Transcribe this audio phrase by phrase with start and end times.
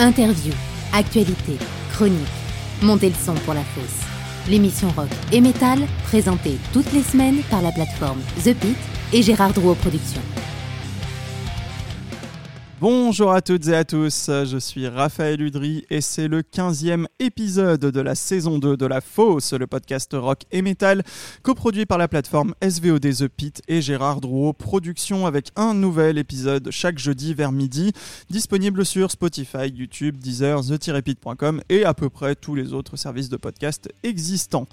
[0.00, 0.52] Interview,
[0.92, 1.58] actualité,
[1.92, 2.20] chronique.
[2.82, 4.06] Montez le son pour la fosse.
[4.48, 8.76] L'émission rock et métal, présentée toutes les semaines par la plateforme The Pit
[9.12, 10.22] et Gérard Drouot Productions.
[12.80, 17.80] Bonjour à toutes et à tous, je suis Raphaël Udry et c'est le 15e épisode
[17.80, 21.02] de la saison 2 de La Fosse, le podcast rock et metal,
[21.42, 26.68] coproduit par la plateforme SVOD The Pit et Gérard Drouot Productions avec un nouvel épisode
[26.70, 27.90] chaque jeudi vers midi,
[28.30, 33.38] disponible sur Spotify, YouTube, Deezer, the-pit.com et à peu près tous les autres services de
[33.38, 34.68] podcast existants.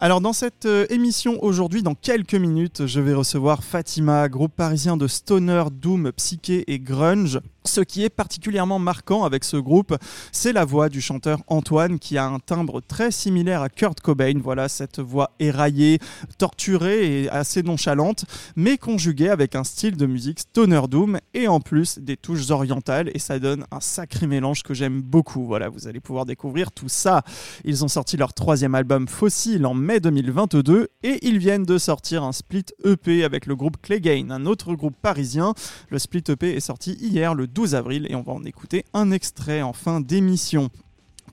[0.00, 4.96] Alors dans cette euh, émission aujourd'hui, dans quelques minutes, je vais recevoir Fatima, groupe parisien
[4.96, 7.40] de stoner, doom, psyché et grunge.
[7.64, 9.94] Ce qui est particulièrement marquant avec ce groupe,
[10.32, 14.40] c'est la voix du chanteur Antoine qui a un timbre très similaire à Kurt Cobain.
[14.42, 15.98] Voilà, cette voix éraillée,
[16.38, 18.24] torturée et assez nonchalante,
[18.56, 23.10] mais conjuguée avec un style de musique stoner doom et en plus des touches orientales
[23.12, 25.44] et ça donne un sacré mélange que j'aime beaucoup.
[25.44, 27.22] Voilà, vous allez pouvoir découvrir tout ça.
[27.64, 32.22] Ils ont sorti leur troisième album Fossil en mai 2022 et ils viennent de sortir
[32.22, 35.54] un split EP avec le groupe Claygain, un autre groupe parisien.
[35.88, 39.10] Le split EP est sorti hier le 12 avril et on va en écouter un
[39.10, 40.68] extrait en fin d'émission.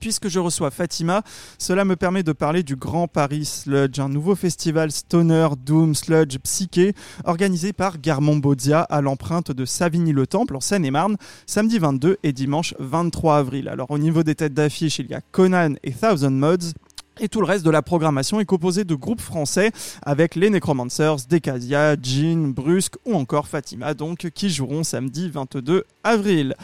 [0.00, 1.22] Puisque je reçois Fatima,
[1.58, 6.38] cela me permet de parler du Grand Paris Sludge, un nouveau festival stoner, doom, sludge,
[6.38, 12.72] psyché, organisé par Garmon Bodia à l'empreinte de Savigny-le-Temple en Seine-et-Marne, samedi 22 et dimanche
[12.78, 13.68] 23 avril.
[13.68, 16.72] Alors au niveau des têtes d'affiche, il y a Conan et Thousand Mods,
[17.20, 19.70] et tout le reste de la programmation est composé de groupes français
[20.02, 26.54] avec les Necromancers, Decadia, Jean, Brusque ou encore Fatima donc qui joueront samedi 22 avril.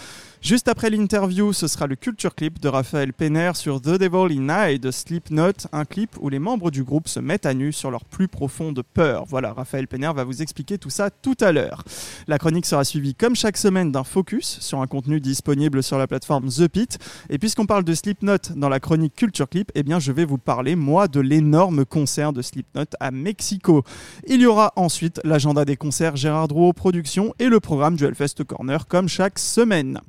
[0.42, 4.70] Juste après l'interview, ce sera le culture clip de Raphaël Penner sur The Devil in
[4.70, 7.92] I de Slipknot, un clip où les membres du groupe se mettent à nu sur
[7.92, 9.24] leur plus profonde peur.
[9.28, 11.84] Voilà, Raphaël Penner va vous expliquer tout ça tout à l'heure.
[12.26, 16.08] La chronique sera suivie comme chaque semaine d'un focus sur un contenu disponible sur la
[16.08, 16.98] plateforme The Pit.
[17.30, 20.38] Et puisqu'on parle de Slipknot dans la chronique culture clip, eh bien je vais vous
[20.38, 23.84] parler moi de l'énorme concert de Slipknot à Mexico.
[24.26, 28.42] Il y aura ensuite l'agenda des concerts Gérard Drouot Productions et le programme du Hellfest
[28.44, 30.00] Corner comme chaque semaine.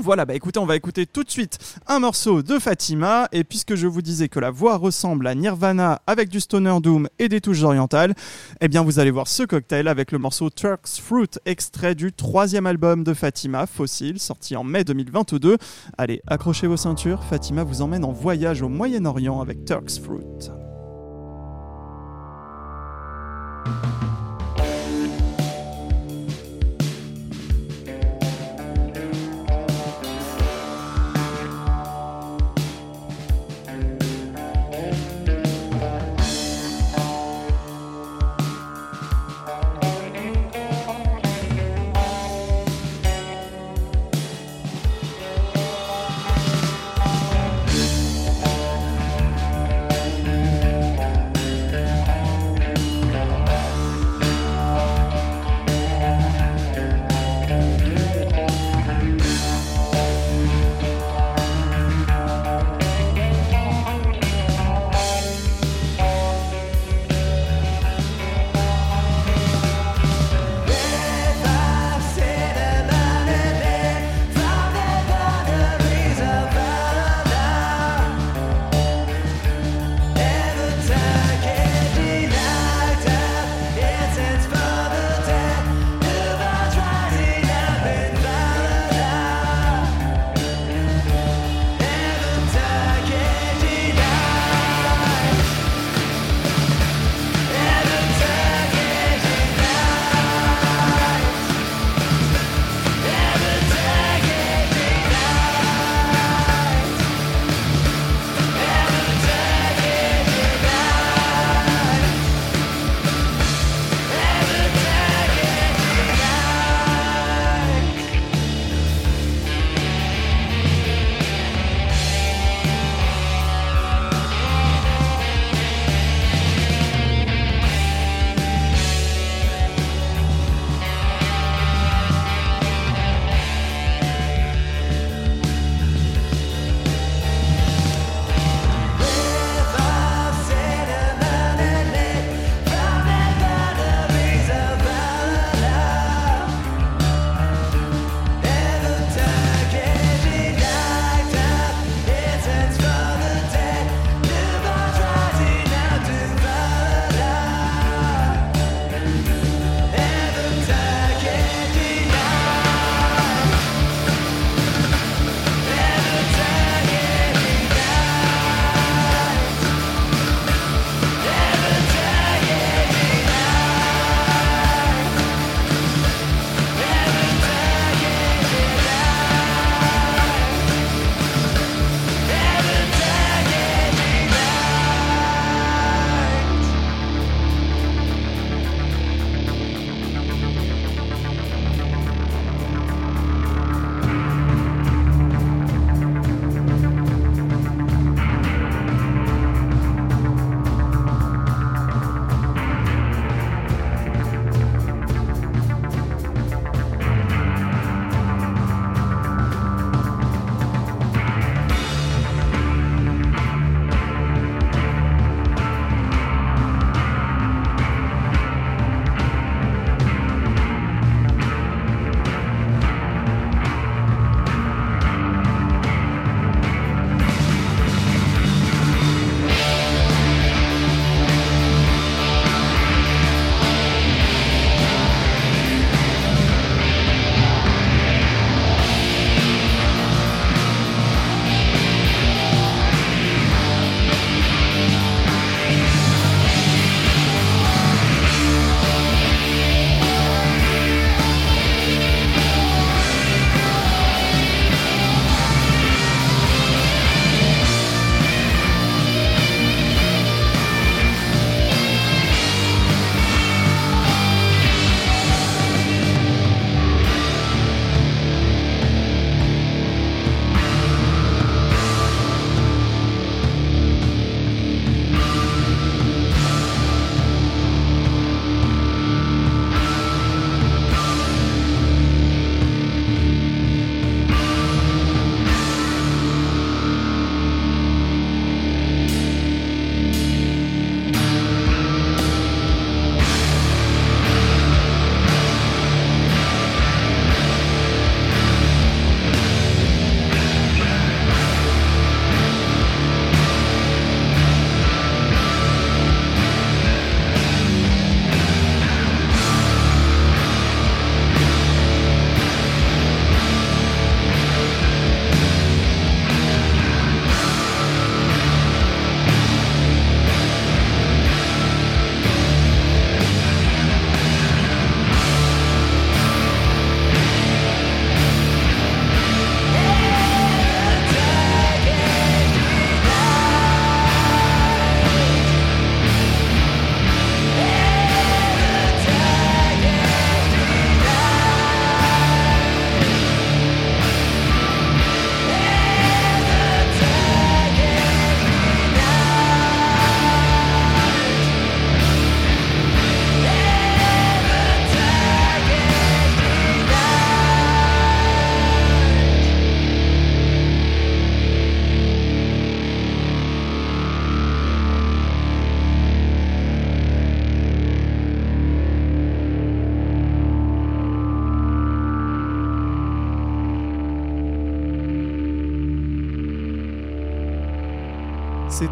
[0.00, 1.58] Voilà, bah écoutez, on va écouter tout de suite
[1.88, 3.28] un morceau de Fatima.
[3.32, 7.08] Et puisque je vous disais que la voix ressemble à Nirvana avec du stoner doom
[7.18, 8.14] et des touches orientales,
[8.60, 12.66] eh bien vous allez voir ce cocktail avec le morceau Turk's Fruit, extrait du troisième
[12.66, 15.58] album de Fatima, Fossil, sorti en mai 2022.
[15.98, 20.48] Allez, accrochez vos ceintures, Fatima vous emmène en voyage au Moyen-Orient avec Turk's Fruit.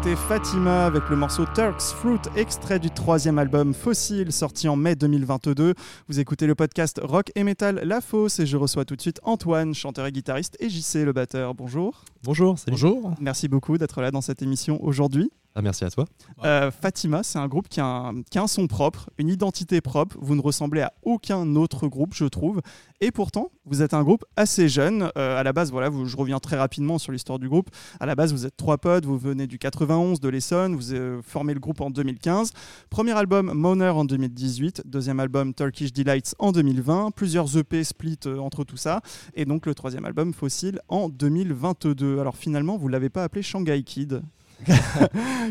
[0.07, 4.95] C'était Fatima avec le morceau Turk's Fruit, extrait du troisième album Fossil, sorti en mai
[4.95, 5.73] 2022.
[6.07, 9.19] Vous écoutez le podcast Rock et Metal La Fosse et je reçois tout de suite
[9.23, 11.55] Antoine, chanteur et guitariste, et JC, le batteur.
[11.55, 12.05] Bonjour.
[12.23, 12.71] Bonjour, salut.
[12.71, 13.15] Bonjour.
[13.19, 15.29] Merci beaucoup d'être là dans cette émission aujourd'hui.
[15.57, 16.05] Ah, merci à toi.
[16.43, 20.15] Euh, Fatima, c'est un groupe qui a un, son propre, une identité propre.
[20.21, 22.61] Vous ne ressemblez à aucun autre groupe, je trouve.
[23.01, 25.09] Et pourtant, vous êtes un groupe assez jeune.
[25.17, 27.71] Euh, à la base, voilà, je reviens très rapidement sur l'histoire du groupe.
[27.99, 31.23] À la base, vous êtes trois potes, vous venez du 91 de l'Essonne, vous euh,
[31.23, 32.51] formez le groupe en 2015.
[32.91, 38.37] Premier album Moner en 2018, deuxième album Turkish Delights en 2020, plusieurs EP split euh,
[38.37, 39.01] entre tout ça,
[39.33, 42.19] et donc le troisième album Fossil en 2022.
[42.19, 44.21] Alors finalement, vous l'avez pas appelé Shanghai Kid,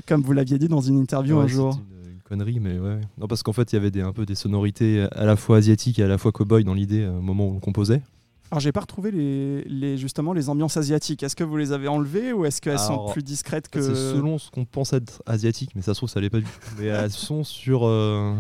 [0.07, 1.75] comme vous l'aviez dit dans une interview Ouais, un jour.
[1.75, 3.01] c'est Une, une connerie, mais ouais.
[3.19, 5.59] Non, parce qu'en fait, il y avait des, un peu des sonorités à la fois
[5.59, 8.03] asiatiques et à la fois cowboy dans l'idée euh, au moment où on composait.
[8.53, 11.25] Alors j'ai pas retrouvé les, les- justement les ambiances asiatiques.
[11.25, 14.39] Est-ce que vous les avez enlevées ou est-ce qu'elles sont plus discrètes que C'est selon
[14.39, 16.51] ce qu'on pense être asiatique, mais ça se trouve, ça l'est pas du tout.
[16.79, 18.35] Mais elles sont sur euh,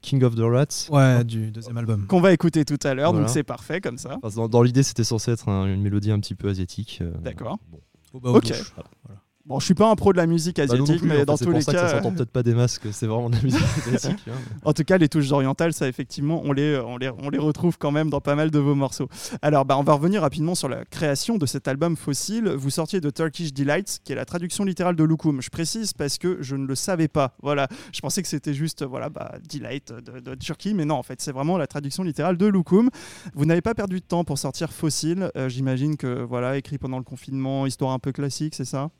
[0.00, 0.88] King of the Rats.
[0.90, 2.06] Ouais, du deuxième album.
[2.08, 3.26] qu'on va écouter tout à l'heure, Voilà.
[3.26, 4.18] donc c'est parfait comme ça.
[4.24, 6.98] Enfin, dans dans l'idée, c'était censé être un- une mélodie un petit peu asiatique.
[7.00, 7.60] euh, D'accord.
[7.70, 7.78] bon.
[8.12, 8.52] Au bas Ok.
[8.74, 9.20] Voilà.
[9.50, 11.36] Bon, je suis pas un pro de la musique Bah, asiatique, en mais fait, dans
[11.36, 13.34] tous pour les ça que ça cas, s'entend peut-être pas des masques, c'est vraiment de
[13.34, 13.60] la musique
[13.92, 14.20] asiatique.
[14.28, 14.34] hein.
[14.64, 17.76] en tout cas, les touches orientales, ça effectivement, on les, on les, on les retrouve
[17.76, 19.08] quand même dans pas mal de vos morceaux.
[19.42, 22.48] Alors, bah, on va revenir rapidement sur la création de cet album Fossil.
[22.48, 25.42] Vous sortiez de Turkish Delights, qui est la traduction littérale de Lukum.
[25.42, 27.34] Je précise parce que je ne le savais pas.
[27.42, 31.02] Voilà, je pensais que c'était juste voilà, bah, Delight de, de Turquie, mais non, en
[31.02, 32.88] fait, c'est vraiment la traduction littérale de Lukum.
[33.34, 35.28] Vous n'avez pas perdu de temps pour sortir Fossil.
[35.36, 38.90] Euh, J'imagine que voilà, écrit pendant le confinement, histoire un peu classique, c'est ça?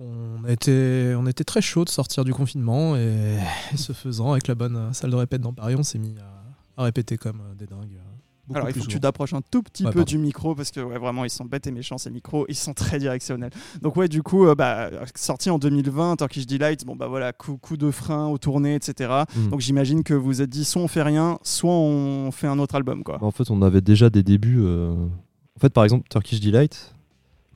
[0.00, 3.38] On été, on était très chaud de sortir du confinement et,
[3.72, 6.80] et ce faisant, avec la bonne salle de répète dans Paris, on s'est mis à,
[6.82, 7.94] à répéter comme euh, des dingues.
[7.96, 8.00] euh,
[8.48, 10.10] beaucoup Alors, il faut que tu t'approches un tout petit Ouais, peu pardon.
[10.10, 12.44] du micro parce que ouais, vraiment, ils sont bêtes et méchants ces micros.
[12.48, 13.52] Ils sont très directionnels.
[13.82, 17.56] Donc, ouais, du coup, euh, bah, sorti en 2020, Turkish Delight, bon, bah voilà, coup,
[17.56, 19.22] coup de frein aux tournées, etc.
[19.36, 19.48] Mm.
[19.50, 22.58] Donc, j'imagine que vous vous êtes dit soit on fait rien, soit on fait un
[22.58, 23.18] autre album, quoi.
[23.18, 24.60] Bah, en fait, on avait déjà des débuts.
[24.62, 24.92] euh,
[25.56, 26.93] En fait, par exemple, Turkish Delight,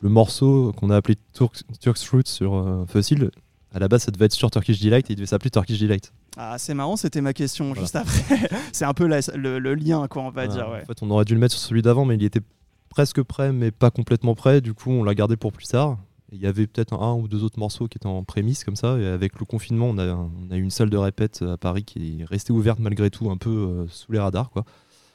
[0.01, 3.31] le morceau qu'on a appelé Turk- Turk's Fruit sur euh, Fossil,
[3.75, 6.13] à la base, ça devait être sur Turkish Delight et il devait s'appeler Turkish Delight.
[6.37, 7.81] Ah, c'est marrant, c'était ma question Voilà.
[7.83, 8.49] juste après.
[8.73, 10.83] c'est un peu la- le, le lien, quoi, on va dire, ouais.
[10.83, 12.41] En fait, on aurait dû le mettre sur celui d'avant, mais il était
[12.89, 14.61] presque prêt, mais pas complètement prêt.
[14.61, 15.99] Du coup, on l'a gardé pour plus tard.
[16.33, 18.77] Il y avait peut-être un, un ou deux autres morceaux qui étaient en prémisse comme
[18.77, 18.99] ça.
[18.99, 21.85] Et avec le confinement, on a, on a eu une salle de répète à Paris
[21.85, 24.51] qui est restée ouverte malgré tout, un peu euh, sous les radars.
[24.51, 24.65] Quoi.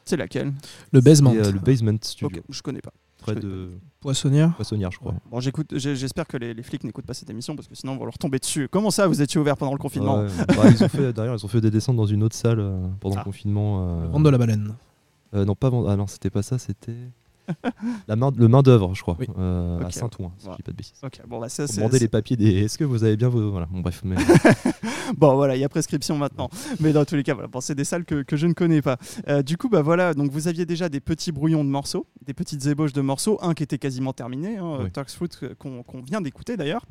[0.06, 0.54] C'est laquelle?
[0.92, 1.34] Le basement.
[1.36, 2.92] Euh, le Basement Studio, je connais pas.
[3.24, 4.54] Près de Poissonnière.
[4.56, 5.14] Poissonnière, je crois.
[5.32, 7.98] Bon, j'écoute, j'espère que les, les flics n'écoutent pas cette émission parce que sinon, on
[7.98, 8.68] va leur tomber dessus.
[8.70, 11.46] Comment ça, vous étiez ouvert pendant le confinement Ouais, bah, ils ont fait, D'ailleurs, ils
[11.46, 13.20] ont fait des descentes dans une autre salle euh, pendant Ah.
[13.20, 13.88] le confinement.
[14.02, 14.76] euh, Vente de la baleine.
[15.34, 16.96] euh, non, pas vendre- Ah non, c'était pas ça, c'était.
[18.08, 19.28] la main, le main d'œuvre, je crois, Oui.
[19.38, 19.86] euh, Ok.
[19.86, 20.54] à Saint-Ouen, si Voilà.
[20.54, 21.02] je dis pas de bêtises.
[21.28, 21.78] Bon, bah, ça, Pour c'est.
[21.82, 22.64] demander c'est- les papiers des.
[22.64, 23.52] Est-ce que vous avez bien vos.
[23.52, 24.02] Voilà, bon, bref.
[24.04, 24.16] Mais...
[25.18, 26.50] Bon, voilà, il y a prescription maintenant.
[26.80, 28.82] Mais dans tous les cas, voilà, bon, c'est des salles que, que je ne connais
[28.82, 28.98] pas.
[29.28, 32.34] Euh, du coup, bah voilà, donc vous aviez déjà des petits brouillons de morceaux, des
[32.34, 34.92] petites ébauches de morceaux, un qui était quasiment terminé, hein, Oui.
[34.92, 36.86] Turk's Fruit, euh, qu'on vient d'écouter d'ailleurs.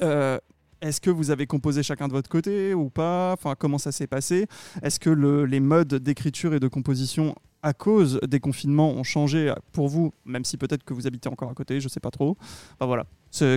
[0.00, 0.38] Euh,
[0.80, 3.32] est-ce que vous avez composé chacun de votre côté ou pas?
[3.32, 4.46] Enfin, comment ça s'est passé?
[4.82, 7.34] Est-ce que le- les modes d'écriture et de composition
[7.66, 11.50] à cause des confinements ont changé pour vous, même si peut-être que vous habitez encore
[11.50, 12.36] à côté, je sais pas trop.
[12.74, 13.06] Enfin, voilà.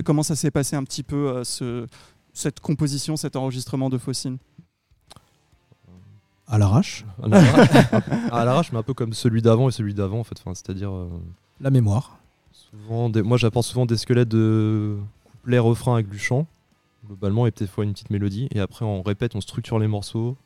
[0.04, 1.86] Comment ça s'est passé un petit peu euh, ce,
[2.32, 4.38] cette composition, cet enregistrement de Faucine?
[6.48, 7.04] À l'arrache.
[7.22, 7.70] à l'arrache,
[8.32, 10.36] à l'arrache, mais un peu comme celui d'avant et celui d'avant, en fait.
[10.40, 10.90] Enfin, C'est-à-dire.
[10.92, 11.08] euh,
[11.60, 12.18] La mémoire.
[12.52, 14.96] souvent des- Moi, j'apporte souvent des squelettes de
[15.30, 16.46] couplets, refrains avec du chant,
[17.06, 18.48] globalement, et peut-être fois une petite mélodie.
[18.50, 20.36] Et après, on répète, on structure les morceaux.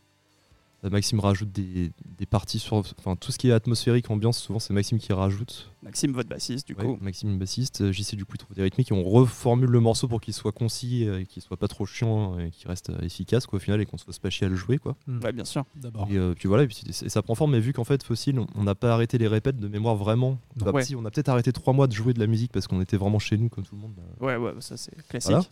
[0.84, 2.74] Euh, Maxime rajoute des, des parties sur.
[2.98, 5.70] Enfin, tout ce qui est atmosphérique, ambiance, souvent, c'est Maxime qui rajoute.
[5.82, 6.98] Maxime, votre bassiste, du Ouais, coup.
[7.00, 10.08] Maxime bassiste, euh, JC du coup il trouve des rythmiques et on reformule le morceau
[10.08, 12.98] pour qu'il soit concis euh, et qu'il soit pas trop chiant et qu'il reste euh,
[13.02, 14.96] efficace quoi, au final et qu'on se fasse pas chier à le jouer quoi.
[15.06, 15.64] Ouais, bien sûr.
[15.76, 16.08] D'abord.
[16.10, 18.38] Et euh, puis voilà, et, puis, et ça prend forme, mais vu qu'en fait Fossil,
[18.38, 20.38] on- n'a pas arrêté les répètes de mémoire vraiment.
[20.56, 20.82] Bah, Ouais.
[20.84, 22.96] si, on a peut-être arrêté trois mois de jouer de la musique parce qu'on était
[22.96, 23.92] vraiment chez nous comme tout le monde.
[23.94, 24.26] bah.
[24.26, 25.32] Ouais, ouais, ça c'est classique.
[25.32, 25.44] Voilà.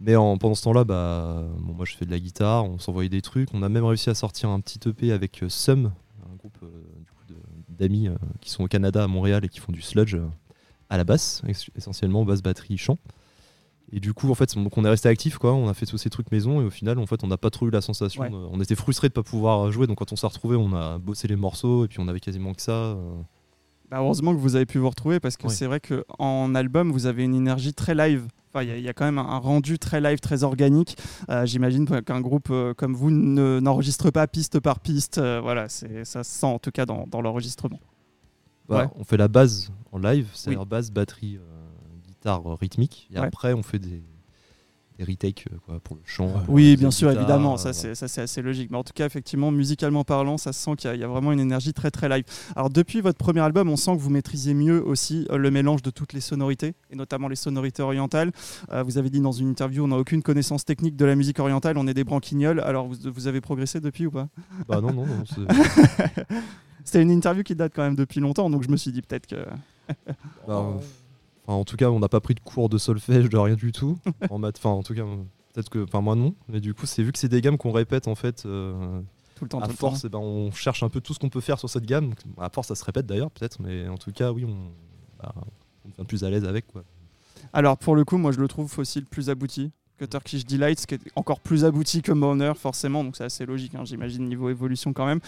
[0.00, 3.08] Mais en, pendant ce temps-là, bah, bon, moi je fais de la guitare, on s'envoyait
[3.08, 3.48] des trucs.
[3.54, 5.92] On a même réussi à sortir un petit EP avec euh, Sum,
[6.30, 7.34] un groupe euh,
[7.68, 10.16] d'amis euh, qui sont au Canada, à Montréal et qui font du sludge
[10.90, 11.42] à la basse,
[11.76, 12.98] essentiellement basse, batterie, chant.
[13.92, 15.54] Et du coup, en fait, donc on est resté actif, quoi.
[15.54, 17.50] On a fait tous ces trucs maison et au final, en fait, on n'a pas
[17.50, 18.22] trop eu la sensation.
[18.22, 18.30] Ouais.
[18.30, 20.98] de- on était frustrés de pas pouvoir jouer, donc quand on s'est retrouvés, on a
[20.98, 22.96] bossé les morceaux et puis on avait quasiment que ça.
[23.90, 25.54] Bah, heureusement que vous avez pu vous retrouver parce que Oui.
[25.54, 28.26] c'est vrai qu'en album, vous avez une énergie très live.
[28.52, 30.96] Enfin, il y a- il y, a quand même un rendu très live, très organique.
[31.28, 35.18] Euh, J'imagine qu'un groupe euh, comme vous ne- n'enregistre pas piste par piste.
[35.18, 37.78] Euh, voilà, ça se sent en tout cas dans, dans l'enregistrement.
[38.68, 38.88] Bah, Ouais.
[38.96, 41.40] On fait la base en live, c'est-à-dire basse, batterie, euh,
[42.08, 43.08] guitare euh, rythmique.
[43.14, 43.26] Et Ouais.
[43.26, 44.02] après, on fait des,
[44.98, 46.28] des retakes euh, quoi, pour le chant.
[46.44, 48.70] Pour Oui, bien sûr, guitare, évidemment, ça euh, c'est ça, c'est assez logique.
[48.70, 51.04] Mais en tout cas, effectivement, musicalement parlant, ça se sent qu'il y, a- il y
[51.04, 52.24] a vraiment une énergie très très live.
[52.54, 55.82] Alors depuis votre premier album, on sent que vous maîtrisez mieux aussi euh, le mélange
[55.82, 58.32] de toutes les sonorités, et notamment les sonorités orientales.
[58.72, 61.38] Euh, vous avez dit dans une interview, on n'a aucune connaissance technique de la musique
[61.38, 62.60] orientale, on est des branquignoles.
[62.60, 64.28] Alors vous, vous avez progressé depuis ou pas?
[64.68, 65.24] Bah non, non, non.
[65.26, 66.24] c'est-
[66.84, 69.26] C'était une interview qui date quand même depuis longtemps, donc je me suis dit peut-être
[69.26, 69.34] que...
[70.46, 70.78] bah,
[71.46, 73.72] enfin, en tout cas, on n'a pas pris de cours de solfège, de rien du
[73.72, 73.98] tout.
[74.30, 75.04] en maths, enfin, en tout cas,
[75.54, 76.34] peut-être que, enfin, moi non.
[76.48, 78.44] Mais du coup, c'est vu que c'est des gammes qu'on répète en fait.
[78.46, 79.00] euh,
[79.34, 81.18] Tout le temps, à tout le force, eh ben, on cherche un peu tout ce
[81.18, 82.12] qu'on peut faire sur cette gamme.
[82.38, 84.70] À force, ça se répète d'ailleurs, peut-être, mais en tout cas, oui, on,
[85.22, 85.34] bah,
[85.84, 86.66] on devient plus à l'aise avec.
[86.66, 86.82] Quoi.
[87.52, 90.86] Alors pour le coup, moi je le trouve Fossil plus abouti que Turkish Delight, ce
[90.86, 94.50] qui est encore plus abouti que Moner forcément, donc c'est assez logique, hein, j'imagine niveau
[94.50, 95.20] évolution quand même.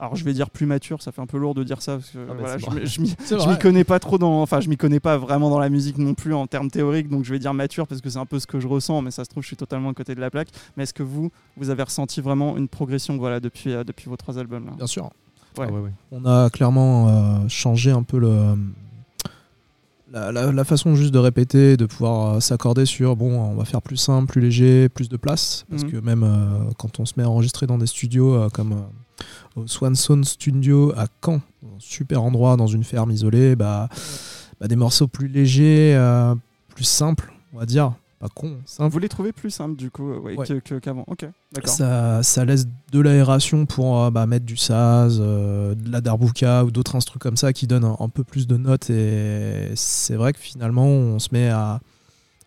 [0.00, 2.10] Alors je vais dire plus mature, ça fait un peu lourd de dire ça parce
[2.10, 5.00] que bah, voilà, c'est je m'y- je connais pas trop dans, enfin je m'y connais
[5.00, 7.86] pas vraiment dans la musique non plus en termes théoriques, donc je vais dire mature
[7.86, 9.56] parce que c'est un peu ce que je ressens, mais ça se trouve je suis
[9.56, 10.48] totalement à côté de la plaque.
[10.76, 14.16] Mais est-ce que vous, vous avez ressenti vraiment une progression, voilà, depuis euh, depuis vos
[14.16, 14.72] trois albums là?
[14.76, 15.10] Bien sûr.
[15.56, 15.66] Ouais.
[15.68, 15.92] Ah ouais, ouais.
[16.12, 18.54] On a clairement euh, changé un peu le,
[20.12, 23.64] la, la- la façon juste de répéter, de pouvoir euh, s'accorder sur bon, on va
[23.64, 25.64] faire plus simple, plus léger, plus de place.
[25.70, 25.90] Parce Mhm.
[25.92, 29.60] que même euh, quand on se met à enregistrer dans des studios euh, comme euh,
[29.60, 33.88] au Swanson Studio à Caen, un super endroit dans une ferme isolée, bah,
[34.60, 35.98] bah, des morceaux plus légers,
[36.74, 37.92] plus simples, on va dire.
[38.18, 38.92] Pas con, simple.
[38.92, 40.36] Vous les trouvez plus simples du coup euh, ouais,
[40.82, 41.72] qu'avant Ok, d'accord.
[41.72, 46.64] Ça, ça laisse de l'aération pour euh, bah, mettre du saz, euh, de la darbuka
[46.64, 48.90] ou d'autres instruments comme ça qui donnent un, un peu plus de notes.
[48.90, 51.80] Et c'est vrai que finalement, on se met à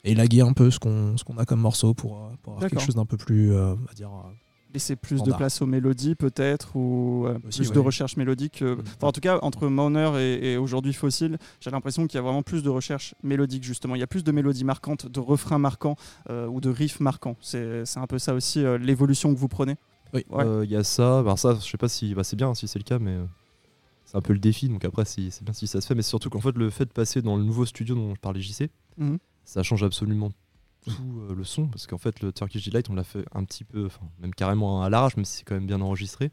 [0.04, 2.96] élaguer un peu ce qu'on ce qu'on a comme morceau pour, pour avoir quelque chose
[2.96, 4.10] d'un peu plus, euh, on va dire.
[4.74, 7.76] Laisser plus de place aux mélodies peut-être ou euh, Aussi, plus ouais.
[7.76, 8.84] de recherche mélodique euh, Mm.
[9.06, 12.42] en tout cas entre Moner et, et aujourd'hui Fossil j'ai l'impression qu'il y a vraiment
[12.44, 15.96] plus de recherche mélodique justement il y a plus de mélodies marquantes de refrains marquants
[16.30, 19.76] euh, ou de riffs marquants c'est un peu ça aussi euh, l'évolution que vous prenez
[20.14, 20.26] Oui.
[20.30, 20.46] Ouais.
[20.66, 21.20] Il y a ça.
[21.20, 23.16] Alors ça, je sais pas si bah, c'est bien si c'est le cas, mais
[24.06, 24.68] c'est un peu le défi.
[24.68, 25.96] Donc après, si- c'est bien si ça se fait.
[25.96, 28.42] Mais surtout qu'en fait, le fait de passer dans le nouveau studio dont je parlais
[28.42, 29.20] JC, Mhm.
[29.46, 30.32] ça change absolument
[30.86, 31.68] tout euh, le son.
[31.68, 34.84] Parce qu'en fait, le Turkish Delight, on l'a fait un petit peu, enfin, même carrément
[34.84, 36.32] à l'arrache, même si c'est quand même bien enregistré.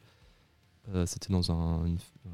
[0.95, 2.31] Euh, C'était dans un, une- euh,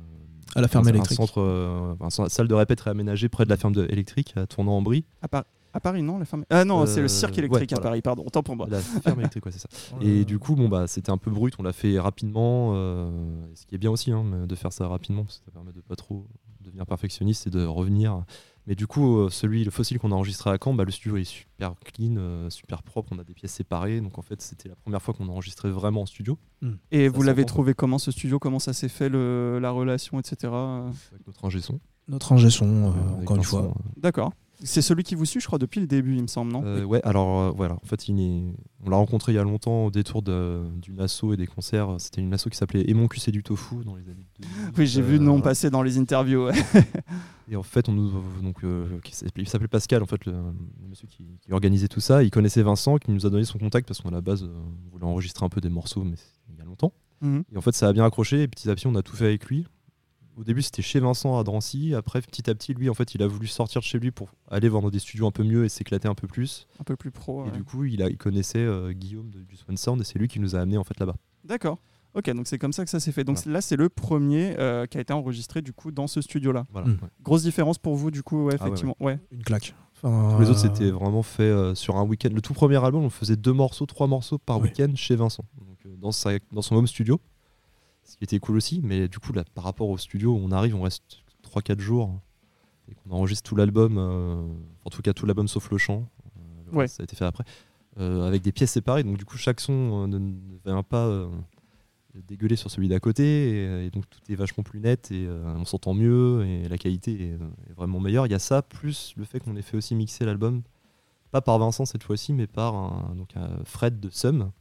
[0.54, 1.16] à la ferme un électrique.
[1.16, 4.46] centre, euh, un centre- salle de répète réaménagée près de la ferme de- électrique à
[4.46, 5.04] Tournant-en-Brie.
[5.22, 7.74] à, Par- à Paris non la ferme ah non c'est le cirque ouais, électrique à
[7.76, 7.90] voilà.
[7.90, 9.68] Paris pardon autant pour moi La ferme électrique, ouais, c'est ça.
[10.00, 13.10] Euh, Et du coup, bon, bah, c'était un peu brut, on l'a fait rapidement, euh,
[13.56, 15.80] ce qui est bien aussi hein, de faire ça rapidement, parce que ça permet de
[15.80, 16.28] pas trop
[16.60, 18.22] devenir perfectionniste et de revenir.
[18.66, 21.16] Mais du coup, euh, celui, le fossile qu'on a enregistré à Caen, bah, le studio
[21.18, 24.70] est super clean, euh, super propre, on a des pièces séparées, donc en fait, c'était
[24.70, 26.38] la première fois qu'on enregistrait vraiment en studio.
[26.90, 28.38] Et Ça vous l'avez trouvé comment ce studio?
[28.38, 31.78] Comment ça s'est fait le- la relation etc avec notre ingé son.
[32.08, 33.74] Notre ingé son, euh, encore une un fois.
[33.98, 36.62] d'accord c'est celui qui vous suit je crois depuis le début il me semble non
[36.64, 38.42] Euh, ouais, alors euh, voilà, en fait, il est...
[38.84, 41.96] on l'a rencontré il y a longtemps au détour d'une asso et des concerts.
[41.98, 44.72] C'était une asso qui s'appelait Et mon cul c'est du tofu dans les années 2000.
[44.78, 46.48] oui j'ai vu le Euh, nom passer dans les interviews.
[47.50, 48.10] Et en fait, on nous,
[48.42, 48.86] donc, euh,
[49.36, 52.22] il s'appelait Pascal, en fait, le, le monsieur qui, qui organisait tout ça.
[52.22, 54.48] Il connaissait Vincent, qui nous a donné son contact parce qu'à la base, euh,
[54.86, 56.16] on voulait enregistrer un peu des morceaux, mais
[56.48, 56.94] il y a longtemps.
[57.20, 57.44] Mhm.
[57.52, 58.42] Et en fait, ça a bien accroché.
[58.42, 59.66] Et petit à petit, on a tout fait avec lui.
[60.36, 61.94] Au début, c'était chez Vincent à Drancy.
[61.94, 64.28] Après, petit à petit, lui, en fait, il a voulu sortir de chez lui pour
[64.50, 66.66] aller voir dans des studios un peu mieux et s'éclater un peu plus.
[66.80, 67.50] un peu plus pro Et ouais.
[67.52, 70.26] du coup, il, a, il connaissait euh, Guillaume de- du Swan Sound et c'est lui
[70.28, 71.14] qui nous a amené en fait là-bas.
[71.44, 71.78] D'accord.
[72.14, 73.24] Ok, donc c'est comme ça que ça s'est fait.
[73.24, 76.64] Donc là, c'est le premier euh, qui a été enregistré du coup dans ce studio-là.
[76.72, 76.86] Voilà.
[76.88, 76.90] Mm.
[77.02, 77.08] ouais.
[77.22, 78.96] Grosse différence pour vous du coup, ouais, Ah ouais, effectivement.
[79.00, 79.18] ouais.
[79.32, 79.74] Une claque.
[79.96, 82.28] Enfin, Tous les autres, euh, c'était vraiment fait euh, sur un week-end.
[82.32, 84.64] Le tout premier album, on faisait deux morceaux, trois morceaux par Oui.
[84.68, 87.20] week-end chez Vincent, donc, euh, dans, sa- dans son home studio.
[88.04, 90.76] Ce qui était cool aussi, mais du coup, là, par rapport au studio, on arrive,
[90.76, 92.20] on reste 3-4 jours
[92.90, 94.46] et qu'on enregistre tout l'album, euh,
[94.84, 96.06] en tout cas tout l'album sauf le chant.
[96.36, 96.88] euh, le Ouais.
[96.88, 97.44] ça a été fait après,
[97.98, 99.04] euh, avec des pièces séparées.
[99.04, 101.28] Donc, du coup, chaque son ne, ne vient pas
[102.28, 105.42] dégueuler sur celui d'à côté, et, et donc tout est vachement plus net et euh,
[105.56, 108.26] on s'entend mieux et la qualité est, est vraiment meilleure.
[108.26, 110.62] Il y a ça, plus le fait qu'on ait fait aussi mixer l'album
[111.32, 114.52] pas par Vincent cette fois-ci, mais par un, donc un Fred de Sum,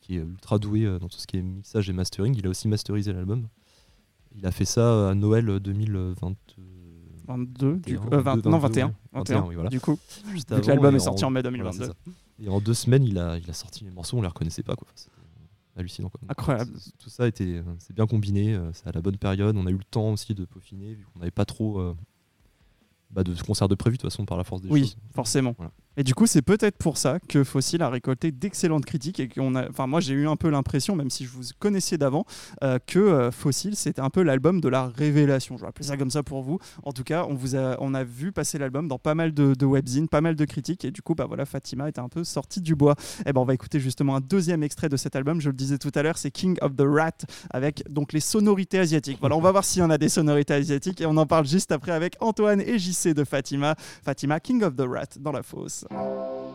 [0.00, 2.34] qui est ultra doué euh, dans tout ce qui est mixage et mastering.
[2.36, 3.48] Il a aussi masterisé l'album.
[4.36, 6.34] Il a fait ça à Noël 2020.
[7.26, 8.92] 22, du coup, 21, euh, 20 non 22, 21, ouais.
[9.12, 9.70] 21, 21, oui, voilà.
[9.70, 9.98] du coup.
[10.66, 11.84] L'album est sorti en mai voilà, 2022.
[11.84, 11.96] c'est ça.
[12.42, 14.74] et en deux semaines, il a, il a sorti les morceaux, on les reconnaissait pas.
[14.74, 14.88] Quoi.
[14.94, 15.14] C'était
[15.76, 16.08] hallucinant.
[16.08, 16.18] Quoi.
[16.22, 16.72] Donc, Incroyable.
[16.98, 19.56] Tout ça était, euh, c'est bien combiné, c'est à la bonne période.
[19.56, 21.94] On a eu le temps aussi de peaufiner, vu qu'on n'avait pas trop, euh,
[23.10, 24.96] bah, de concert de prévu de toute façon par la force des Oui, choses.
[25.14, 25.54] forcément.
[25.56, 25.72] Voilà.
[25.96, 29.56] Et du coup, c'est peut-être pour ça que Fossil a récolté d'excellentes critiques et qu'on
[29.56, 29.68] a.
[29.68, 32.24] Enfin, moi, j'ai eu un peu l'impression, même si je vous connaissais d'avant,
[32.62, 35.56] euh, que euh, Fossil c'était un peu l'album de la révélation.
[35.56, 36.58] Je vais appeler ça comme ça pour vous.
[36.84, 39.64] En tout cas, on vous a, on a vu passer l'album dans pas mal de,
[39.64, 42.60] webzines, pas mal de critiques, et du coup, bah voilà, Fatima était un peu sortie
[42.60, 42.94] du bois.
[43.26, 45.40] Et ben, on va écouter justement un deuxième extrait de cet album.
[45.40, 48.78] Je le disais tout à l'heure, c'est King of the Rat avec donc les sonorités
[48.78, 49.18] asiatiques.
[49.18, 51.46] Voilà, on va voir s'il y en a des sonorités asiatiques et on en parle
[51.46, 53.74] juste après avec Antoine et JC de Fatima.
[54.04, 55.79] Fatima, King of the Rat dans la fosse.
[55.80, 56.49] 死。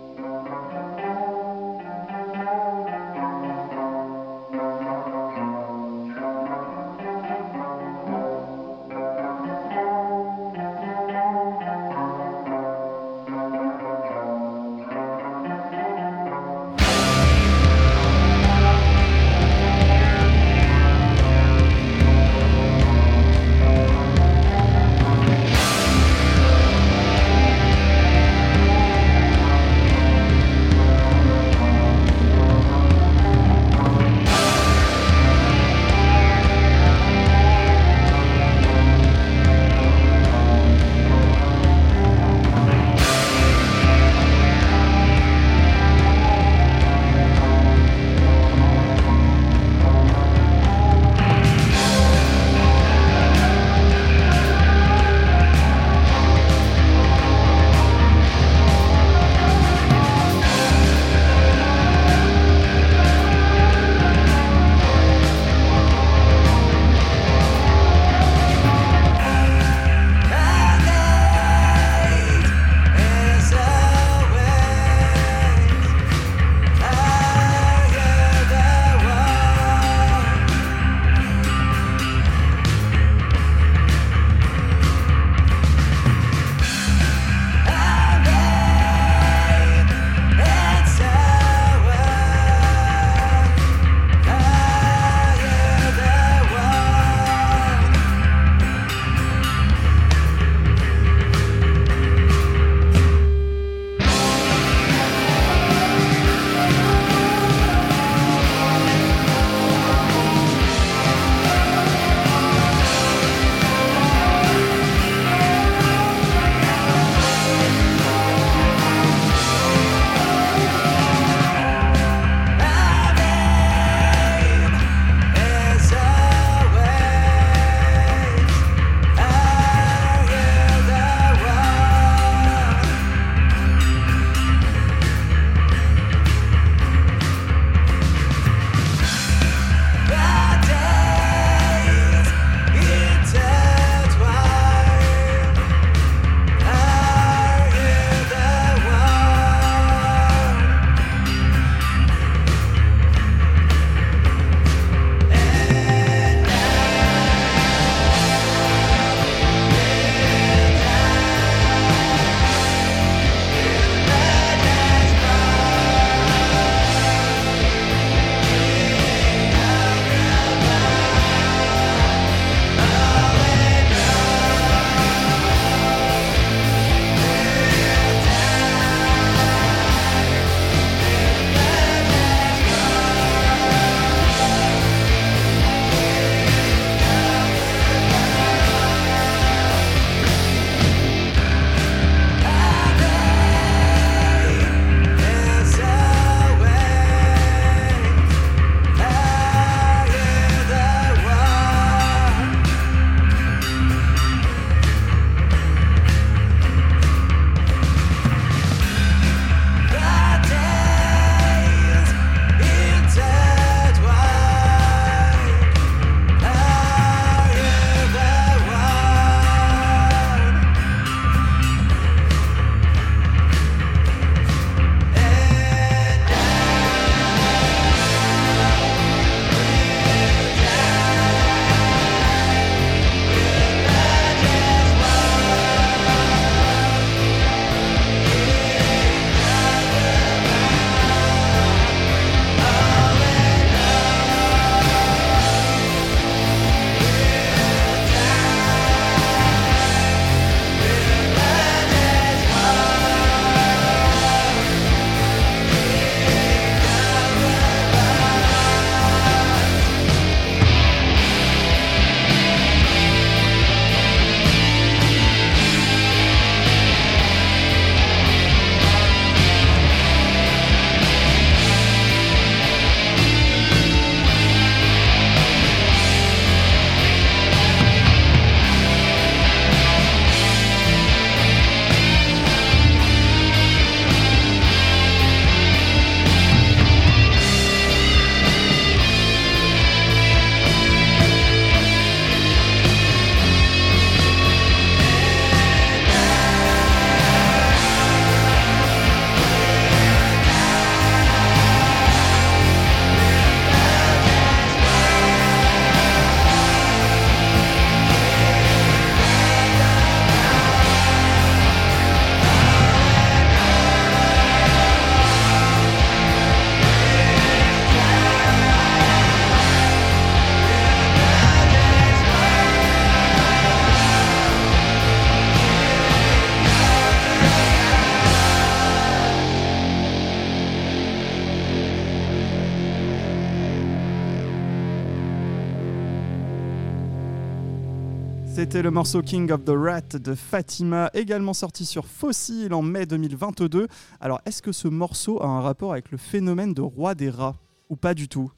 [338.56, 343.06] C'était le morceau King of the Rat de Fatima, également sorti sur Fossil en mai
[343.06, 343.90] 2022.
[344.22, 347.58] Alors, est-ce que ce morceau a un rapport avec le phénomène de roi des rats
[347.90, 348.50] ou pas du tout?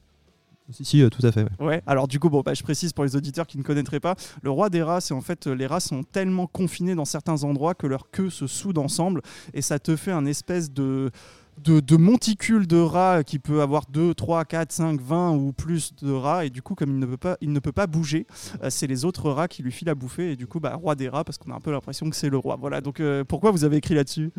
[0.70, 1.42] Si, si, euh, tout à fait.
[1.42, 1.66] ouais.
[1.66, 4.14] Ouais, alors du coup, bon, bah, je précise pour les auditeurs qui ne connaîtraient pas,
[4.42, 7.42] le roi des rats, c'est en fait, euh, les rats sont tellement confinés dans certains
[7.42, 9.20] endroits que leur queue se soude ensemble
[9.52, 11.10] et ça te fait un espèce de,
[11.64, 15.94] de, de monticule de rats qui peut avoir 2, 3, 4, 5, 20 ou plus
[16.02, 18.26] de rats et du coup, comme il ne peut pas, il ne peut pas bouger,
[18.62, 20.94] euh, c'est les autres rats qui lui filent à bouffer et du coup, bah, roi
[20.94, 22.56] des rats parce qu'on a un peu l'impression que c'est le roi.
[22.60, 24.30] Voilà, donc euh, pourquoi vous avez écrit là-dessus?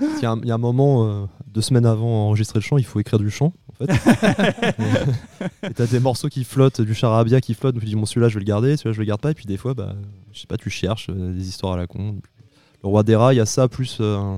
[0.00, 2.62] Il y, a un- il y a un moment, euh, deux semaines avant enregistrer le
[2.64, 3.92] chant, il faut écrire du chant, en fait.
[5.62, 8.28] et t'as des morceaux qui flottent, du charabia qui flotte, donc tu dis, bon, celui-là,
[8.28, 9.94] je vais le garder, celui-là, je le garde pas, et puis des fois, bah,
[10.32, 12.16] je sais pas, tu cherches euh, des histoires à la con.
[12.82, 14.36] Le roi des rats, il y a ça, plus euh,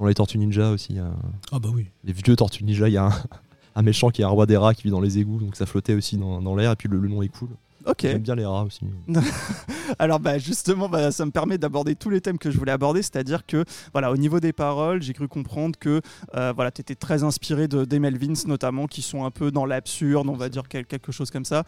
[0.00, 1.10] dans les Tortues Ninja aussi, il y a
[1.52, 1.86] Ah bah oui.
[2.04, 3.12] les vieux Tortues Ninja, il y a un,
[3.76, 5.66] un méchant qui est un roi des rats qui vit dans les égouts, donc ça
[5.66, 7.50] flottait aussi dans, dans l'air, et puis le, le nom est cool.
[7.86, 8.00] Ok.
[8.02, 8.80] J'aime bien les rats aussi.
[9.98, 13.00] Alors bah justement, bah, ça me permet d'aborder tous les thèmes que je voulais aborder,
[13.02, 16.00] c'est-à-dire que voilà, au niveau des paroles, j'ai cru comprendre que
[16.34, 19.64] euh, voilà, tu étais très inspiré de des Melvins notamment, qui sont un peu dans
[19.64, 21.64] l'absurde, on va dire quel- quelque chose comme ça.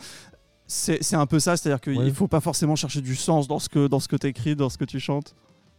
[0.66, 2.05] C'est un peu ça, c'est-à-dire qu'il Ouais.
[2.07, 4.68] ne faut pas forcément chercher du sens dans ce que dans ce que t'écris, dans
[4.71, 5.35] ce que tu chantes,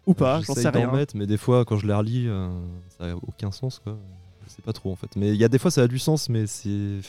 [0.06, 0.92] ou pas, j'en J'essaye sais rien.
[0.92, 2.50] mettre, mais des fois, quand je les relis, euh,
[2.98, 3.80] ça n'a aucun sens.
[3.80, 3.98] Quoi.
[4.46, 5.16] Je sais pas trop en fait.
[5.16, 7.00] Mais il y a des fois, ça a du sens, mais c'est.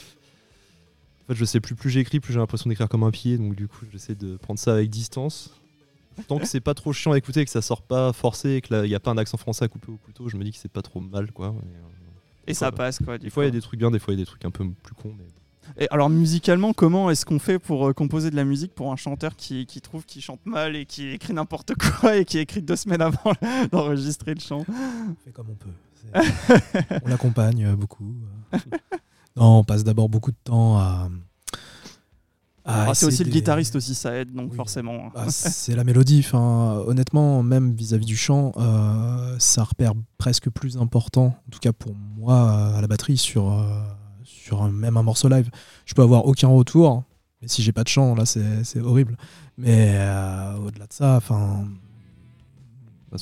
[1.23, 3.55] En fait, je sais plus, plus j'écris, plus j'ai l'impression d'écrire comme un pied, donc
[3.55, 5.51] du coup, j'essaie de prendre ça avec distance.
[6.29, 8.91] Tant que c'est pas trop chiant à écouter, que ça sort pas forcé, que il
[8.91, 10.71] y a pas un accent français à couper au couteau, je me dis que c'est
[10.71, 11.49] pas trop mal, quoi.
[11.49, 11.81] Et, euh,
[12.47, 13.19] Et ça passe quoi.
[13.19, 14.27] du des fois, il y a des trucs bien, des fois, il y a des
[14.27, 15.15] trucs un peu plus cons.
[15.19, 15.25] Mais...
[15.79, 18.97] Et alors musicalement, comment est-ce qu'on fait pour euh, composer de la musique pour un
[18.97, 22.63] chanteur qui, qui trouve qu'il chante mal et qui écrit n'importe quoi et qui écrit
[22.63, 23.33] deux semaines avant
[23.73, 24.65] d'enregistrer le chant?
[24.69, 25.71] On fait comme on peut.
[27.05, 28.15] On l'accompagne euh, beaucoup.
[29.37, 31.09] Non, on passe d'abord beaucoup de temps à.
[32.65, 34.57] Ah, C'est aussi le guitariste aussi, ça aide donc Oui.
[34.57, 35.11] forcément.
[35.13, 36.21] Bah, c'est la mélodie.
[36.25, 41.73] Enfin, honnêtement, même vis-à-vis du chant, euh, un repère presque plus important, en tout cas
[41.73, 43.83] pour moi, à la batterie, sur, euh,
[44.45, 45.51] sur un- même un morceau live.
[45.87, 47.05] Je peux avoir aucun retour,
[47.41, 49.17] mais si j'ai pas de chant, là, c'est c'est horrible.
[49.57, 51.67] Mais euh, au-delà de ça, enfin.
[53.11, 53.19] Bah,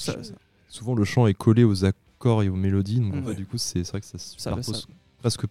[0.69, 3.23] Souvent, le chant est collé aux accords et aux mélodies, donc en Ouais.
[3.33, 4.87] fait, du coup, c'est c'est vrai que ça se superpose
[5.19, 5.45] presque.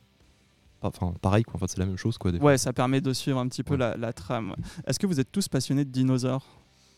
[0.82, 1.56] Enfin, pareil, quoi.
[1.56, 2.32] En fait, c'est la même chose, quoi.
[2.32, 2.48] Des fois.
[2.48, 3.80] Ouais, ça permet de suivre un petit peu Ouais.
[3.80, 4.56] la, la trame.
[4.88, 6.44] Est-ce que vous êtes tous passionnés de dinosaures?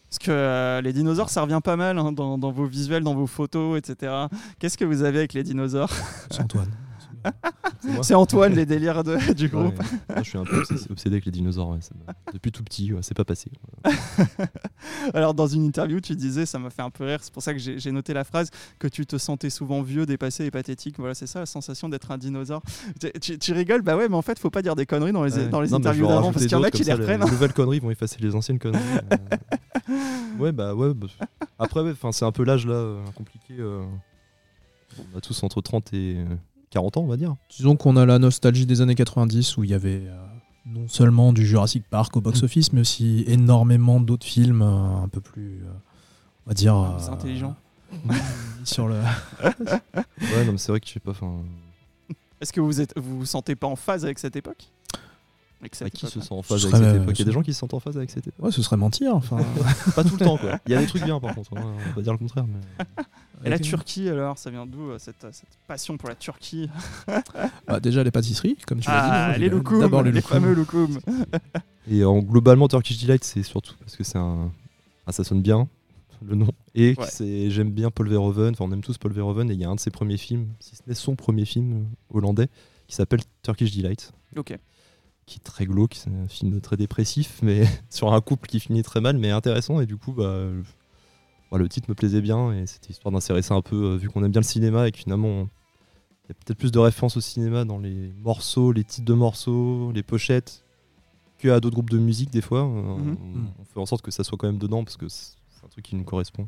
[0.09, 3.13] Parce que euh, les dinosaures, ça revient pas mal hein, dans, dans vos visuels, dans
[3.15, 4.13] vos photos, etc.
[4.57, 5.91] Qu'est-ce que vous avez avec les dinosaures?
[6.31, 6.71] C'est Antoine.
[8.01, 9.75] C'est Antoine, les délires de- du Ouais, groupe.
[10.09, 11.69] moi, je suis un peu obsédé, avec les dinosaures.
[11.69, 11.91] ouais, ça
[12.33, 13.51] Depuis tout petit, ouais, c'est pas passé.
[15.13, 17.53] Alors, dans une interview, tu disais, ça m'a fait un peu rire, c'est pour ça
[17.53, 20.95] que j'ai noté la phrase, que tu te sentais souvent vieux, dépassé et pathétique.
[20.97, 22.61] Voilà, c'est ça la sensation d'être un dinosaure.
[22.99, 25.23] Tu, tu- tu rigoles, bah ouais, mais en fait, faut pas dire des conneries dans
[25.23, 25.47] les, Ouais.
[25.49, 27.23] dans les Non, interviews d'avant, parce qu'il y en a qui les reprennent.
[27.23, 28.81] Les nouvelles conneries vont effacer les anciennes conneries.
[29.89, 30.37] euh.
[30.39, 30.93] ouais, bah ouais.
[30.93, 31.07] bah,
[31.59, 33.55] Après, ouais, 'fin, c'est un peu l'âge là, euh, compliqué.
[33.59, 33.83] euh.
[35.13, 36.17] On a tous entre 30 et
[36.73, 37.35] 40 ans, on va dire.
[37.49, 40.17] Disons qu'on a la nostalgie des années 90 où il y avait euh,
[40.65, 45.21] non seulement du Jurassic Park au box-office, mais aussi énormément d'autres films euh, un peu
[45.21, 45.71] plus, euh,
[46.45, 46.75] on va dire.
[46.75, 47.55] Euh, intelligents.
[48.63, 48.95] sur le.
[48.95, 51.11] Ouais, non, mais c'est vrai que je sais pas.
[51.11, 51.41] Enfin,
[52.41, 54.71] Est-ce que vous êtes, vous vous sentez pas en phase avec cette époque?
[55.65, 57.15] À qui se sent en phase Ce avec serait, cette euh, époque?
[57.15, 58.45] Il y a des gens qui se sentent en phase avec cette époque.
[58.45, 59.15] Ouais, ce serait mentir.
[59.15, 59.37] Enfin,
[59.95, 60.59] Pas tout le temps, quoi.
[60.65, 61.55] Il y a des trucs bien, par contre.
[61.57, 62.45] hein, On va pas dire le contraire.
[62.47, 62.85] Mais...
[63.45, 63.59] Et la.
[63.59, 66.69] Turquie, alors, ça vient d'où euh, cette, cette passion pour la Turquie?
[67.67, 69.07] Bah, déjà les pâtisseries, comme tu l'as dit.
[69.11, 70.99] Ah, hein, les loukoums, D'abord les, les fameux loukoums.
[71.89, 74.51] Et en, globalement, Turkish Delight, c'est surtout parce que c'est un.
[75.05, 75.67] Ah, ça sonne bien,
[76.25, 76.47] le nom.
[76.75, 77.05] Et Ouais.
[77.09, 79.69] c'est j'aime bien Paul Verhoeven, enfin, on aime tous Paul Verhoeven, et il y a
[79.69, 82.47] un de ses premiers films, si ce n'est son premier film euh, hollandais,
[82.87, 84.57] qui s'appelle Turkish Delight, Ok.
[85.25, 88.83] Qui est très glauque, c'est un film très dépressif, mais sur un couple qui finit
[88.83, 90.63] très mal, mais intéressant, et du coup, bah, le-
[91.51, 94.09] bah, le titre me plaisait bien, et c'était histoire d'insérer ça un peu, euh, vu
[94.09, 95.47] qu'on aime bien le cinéma, et que finalement,
[96.25, 99.13] il y a peut-être plus de références au cinéma dans les morceaux, les titres de
[99.13, 100.63] morceaux, les pochettes,
[101.39, 102.61] que à d'autres groupes de musique des fois.
[102.61, 103.17] Euh, Mhm.
[103.57, 105.67] on, on fait en sorte que ça soit quand même dedans parce que c'est un
[105.67, 106.47] truc qui nous correspond.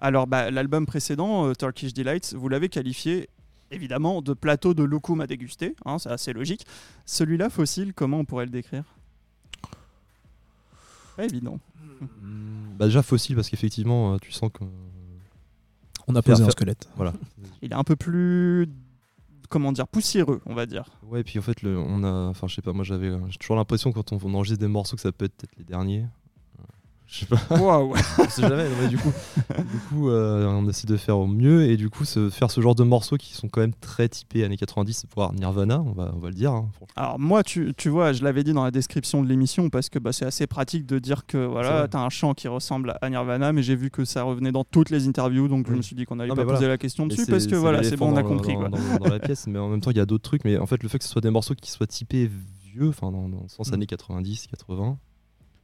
[0.00, 3.28] Alors, bah, l'album précédent, euh, Turkish Delights, vous l'avez qualifié
[3.72, 6.66] évidemment de plateau de loukoum à déguster, hein, c'est assez logique.
[7.06, 8.84] Celui-là, Fossile, comment on pourrait le décrire?
[11.16, 11.58] Pas évident.
[12.78, 14.64] Bah déjà fossile parce qu'effectivement euh, tu sens que
[16.08, 16.88] On a posé un faire- squelette.
[16.96, 17.12] voilà.
[17.60, 18.66] Il est un peu plus,
[19.48, 20.84] comment dire, poussiéreux, on va dire.
[21.06, 23.36] Ouais, et puis en fait le, on a enfin je sais pas moi j'avais j'ai
[23.38, 26.06] toujours l'impression quand on, on enregistre des morceaux que ça peut être peut-être les derniers.
[27.12, 27.36] Je sais pas.
[27.58, 28.64] Waouh on sait jamais.
[28.80, 29.12] mais du coup,
[29.50, 32.62] du coup euh, on essaie de faire au mieux et du coup, se, faire ce
[32.62, 36.10] genre de morceaux qui sont quand même très typés années 90, voire Nirvana, on va,
[36.16, 36.52] on va le dire.
[36.52, 36.70] hein.
[36.96, 39.98] Alors moi, tu, tu vois, je l'avais dit dans la description de l'émission parce que
[39.98, 43.52] bah, c'est assez pratique de dire que voilà, t'as un chant qui ressemble à Nirvana,
[43.52, 45.76] mais j'ai vu que ça revenait dans toutes les interviews, donc je Oui.
[45.76, 46.58] me suis dit qu'on n'allait Non, pas voilà.
[46.58, 48.68] poser la question dessus parce que voilà, c'est bon, on a compris dans, quoi.
[48.70, 50.46] Dans, dans la pièce, mais en même temps, il y a d'autres trucs.
[50.46, 52.30] Mais en fait, le fait que ce soit des morceaux qui soient typés
[52.72, 53.74] vieux, enfin, dans, dans le sens Mm.
[53.74, 54.96] années 90, 80.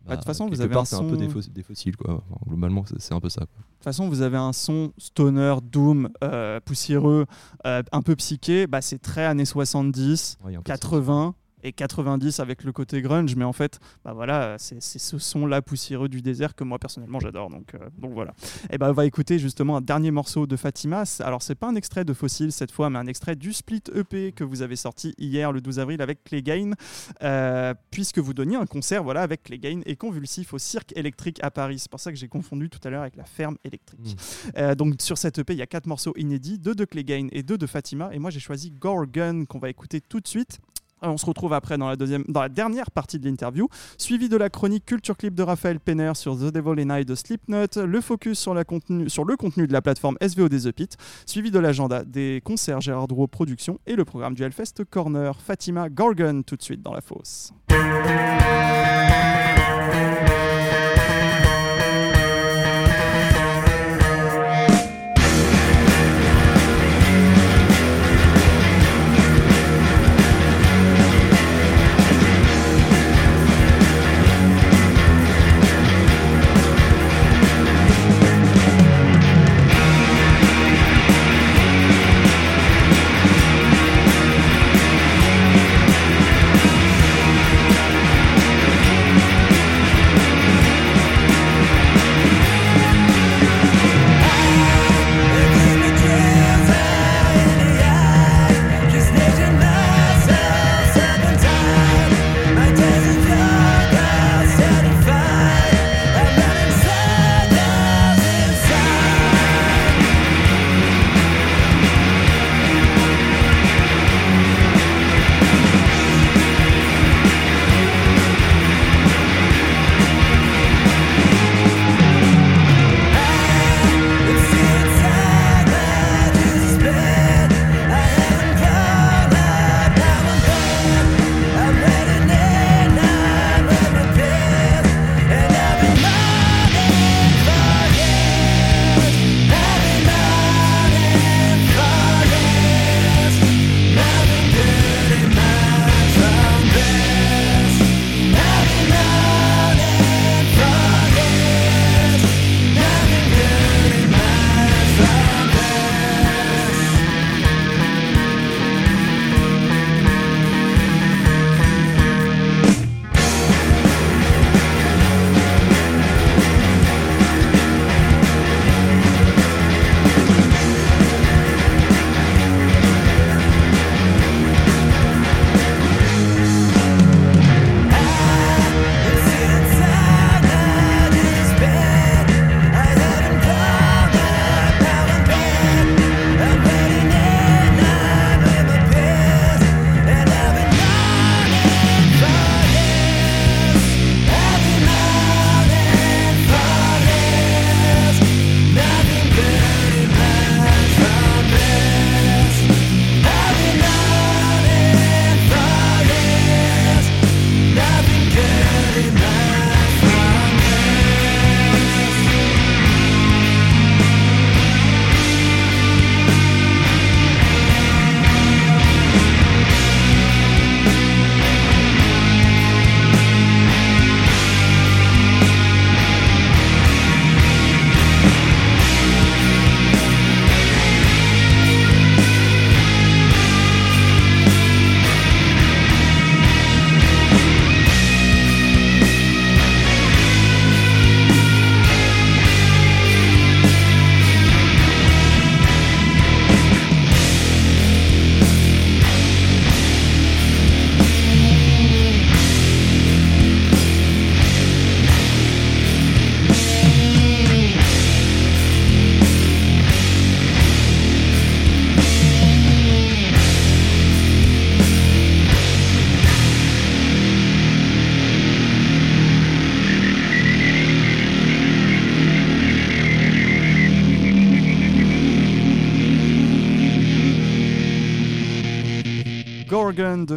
[0.06, 1.62] Bah, de toute façon, vous avez part, un c'est un peu son- des, fos- des
[1.62, 2.14] fossiles, quoi.
[2.14, 3.40] Enfin, globalement, c'est un peu ça.
[3.40, 3.48] quoi.
[3.58, 7.26] De toute façon, vous avez un son stoner, doom, euh, poussiéreux,
[7.66, 10.72] euh, un peu psyché, bah, c'est très années 70, Ouais, il y a un peu
[10.72, 10.78] de ça.
[10.78, 15.62] 80 et 90 avec le côté grunge, mais en fait, bah voilà, c'est ce son-là
[15.62, 17.50] poussiéreux du désert que moi personnellement j'adore.
[17.50, 18.34] Donc, euh, donc voilà.
[18.70, 21.04] Et ben on va écouter justement un dernier morceau de Fatima.
[21.20, 24.32] Alors c'est pas un extrait de Fossil cette fois, mais un extrait du split EP
[24.32, 26.74] que vous avez sorti hier le 12 avril avec Clegane,
[27.22, 31.50] euh, puisque vous donniez un concert voilà avec Clegane et Convulsif au Cirque électrique à
[31.50, 31.78] Paris.
[31.78, 34.16] C'est pour ça que j'ai confondu tout à l'heure avec la ferme électrique.
[34.56, 37.42] Euh, donc sur cette EP, il y a quatre morceaux inédits, deux de Clegane et
[37.42, 38.10] deux de Fatima.
[38.12, 40.60] Et moi, j'ai choisi Gorgon qu'on va écouter tout de suite.
[41.02, 44.28] Euh, On se retrouve après dans la, deuxième, dans la dernière partie de l'interview, suivi
[44.28, 47.84] de la chronique Culture Clip de Raphaël Penner sur The Devil and I de Slipknot,
[47.84, 50.96] le focus sur, la contenu, sur le contenu de la plateforme SVO des The Pit,
[51.26, 55.38] suivi de l'agenda des concerts Gérard Drouot Productions et le programme du Hellfest Corner.
[55.40, 57.52] Fatima Gorgon tout de suite dans la fosse.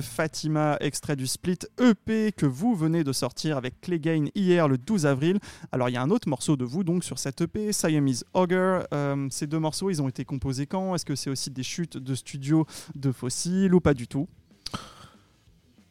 [0.02, 4.78] De Fatima, extrait du split EP que vous venez de sortir avec Clegane hier le
[4.78, 5.40] 12 avril.
[5.72, 8.80] Alors il y a un autre morceau de vous donc sur cette EP, Siamese Auger.
[8.94, 10.96] Euh, ces deux morceaux, ils ont été composés quand?
[10.96, 14.28] Est-ce que c'est aussi des chutes de studio de fossiles ou pas du tout?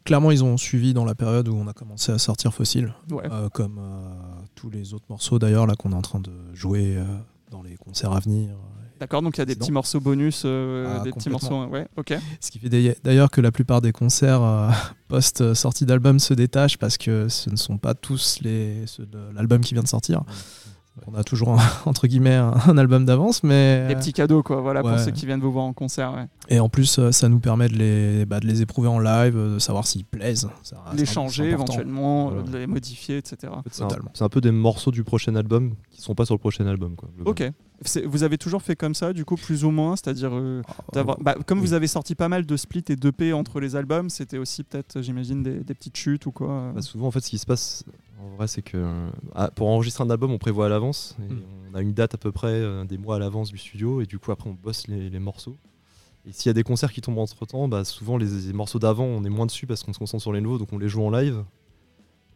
[0.04, 3.22] Clairement, ils ont suivi dans la période où on a commencé à sortir Fossil, Ouais.
[3.30, 4.10] euh, comme euh,
[4.54, 7.04] tous les autres morceaux d'ailleurs là qu'on est en train de jouer euh,
[7.50, 8.56] dans les concerts à venir.
[9.00, 11.64] D'accord, donc il y a des petits morceaux bonus, euh, Ah, des petits morceaux.
[11.64, 12.14] Ouais, ok.
[12.38, 14.68] Ce qui fait d'ailleurs- que la plupart des concerts euh,
[15.08, 19.60] post-sortie d'album se détachent parce que ce ne sont pas tous les, ceux de l'album
[19.62, 20.22] qui vient de sortir.
[21.06, 24.82] On a toujours un- entre guillemets un, album d'avance, mais Des petits cadeaux, quoi, voilà,
[24.82, 26.12] pour ceux qui viennent vous voir en concert.
[26.12, 26.26] ouais.
[26.48, 29.34] et en plus euh, ça nous permet de les, bah, de les éprouver en live,
[29.34, 30.48] de savoir s'ils plaisent.
[30.62, 32.42] Ça- les changer éventuellement, Voilà.
[32.42, 33.52] de les modifier, etc.
[33.70, 36.96] C'est un, peu des morceaux du prochain album qui sont pas sur le prochain album.
[36.96, 37.08] Quoi.
[37.24, 37.50] Ok.
[38.06, 40.60] Vous avez toujours fait comme ça, du coup, plus ou moins, c'est-à-dire euh,
[40.92, 41.66] d'avoir- bah, comme oui.
[41.66, 45.00] vous avez sorti pas mal de splits et d'EP entre les albums, c'était aussi peut-être,
[45.00, 46.50] j'imagine, des, des petites chutes ou quoi.
[46.50, 46.72] euh.
[46.72, 47.84] Bah, souvent, en fait, ce qui se passe,
[48.22, 51.16] en vrai, c'est que euh, ah, pour enregistrer un album, on prévoit à l'avance.
[51.20, 51.38] et Mm.
[51.72, 54.06] On a une date à peu près euh, des mois à l'avance du studio, et
[54.06, 55.56] du coup, après, on bosse les, les morceaux.
[56.26, 58.78] Et s'il y a des concerts qui tombent entre temps, bah, souvent les, les morceaux
[58.78, 60.88] d'avant, on est moins dessus parce qu'on se concentre sur les nouveaux, donc on les
[60.88, 61.44] joue en live.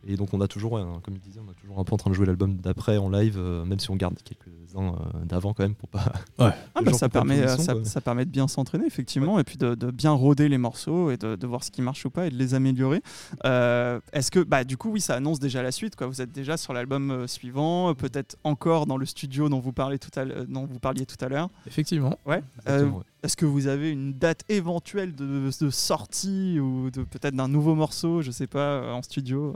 [0.07, 1.94] Et donc, on a toujours, ouais, hein, comme il disait, on a toujours un peu
[1.94, 5.24] en train de jouer l'album d'après en live, euh, même si on garde quelques-uns euh,
[5.24, 6.12] d'avant quand même pour pas.
[6.38, 9.57] Ah, les bah, ça, permet, euh, son, ça, permet de bien s'entraîner, effectivement, et puis
[9.57, 12.26] de, de bien roder les morceaux et de, de voir ce qui marche ou pas
[12.26, 13.00] et de les améliorer.
[13.44, 15.94] Euh, Est-ce que, bah, du coup, oui, ça annonce déjà la suite.
[15.96, 16.07] Quoi.
[16.09, 20.11] Vous êtes déjà sur l'album suivant, peut-être encore dans le studio dont vous, parlez tout
[20.16, 21.48] à l'heure- dont vous parliez tout à l'heure.
[21.66, 22.18] Effectivement.
[22.26, 22.42] Ouais.
[22.66, 22.82] Ouais.
[23.22, 27.74] Est-ce que vous avez une date éventuelle de, de sortie ou de peut-être d'un nouveau
[27.74, 29.55] morceau, je sais pas, en studio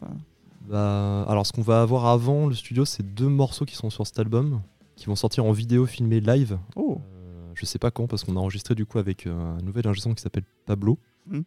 [0.68, 4.06] Bah, alors, ce qu'on va avoir avant le studio, c'est deux morceaux qui sont sur
[4.06, 4.60] cet album,
[4.96, 6.58] qui vont sortir en vidéo filmée live.
[6.76, 9.62] Oh, Euh, je sais pas quand, parce qu'on a enregistré du coup avec euh, un
[9.62, 11.44] nouvel ingé son qui s'appelle Pablo, Mhm.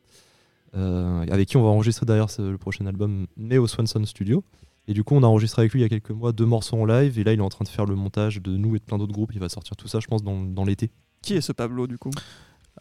[0.75, 4.43] euh, avec qui on va enregistrer d'ailleurs le prochain album, mais au Swanson Studio.
[4.87, 6.75] Et du coup, on a enregistré avec lui il y a quelques mois deux morceaux
[6.81, 8.79] en live, et là, il est en train de faire le montage de nous et
[8.79, 9.31] de plein d'autres groupes.
[9.33, 10.89] Il va sortir tout ça, je pense, dans, dans l'été.
[11.21, 12.09] qui est ce Pablo du coup?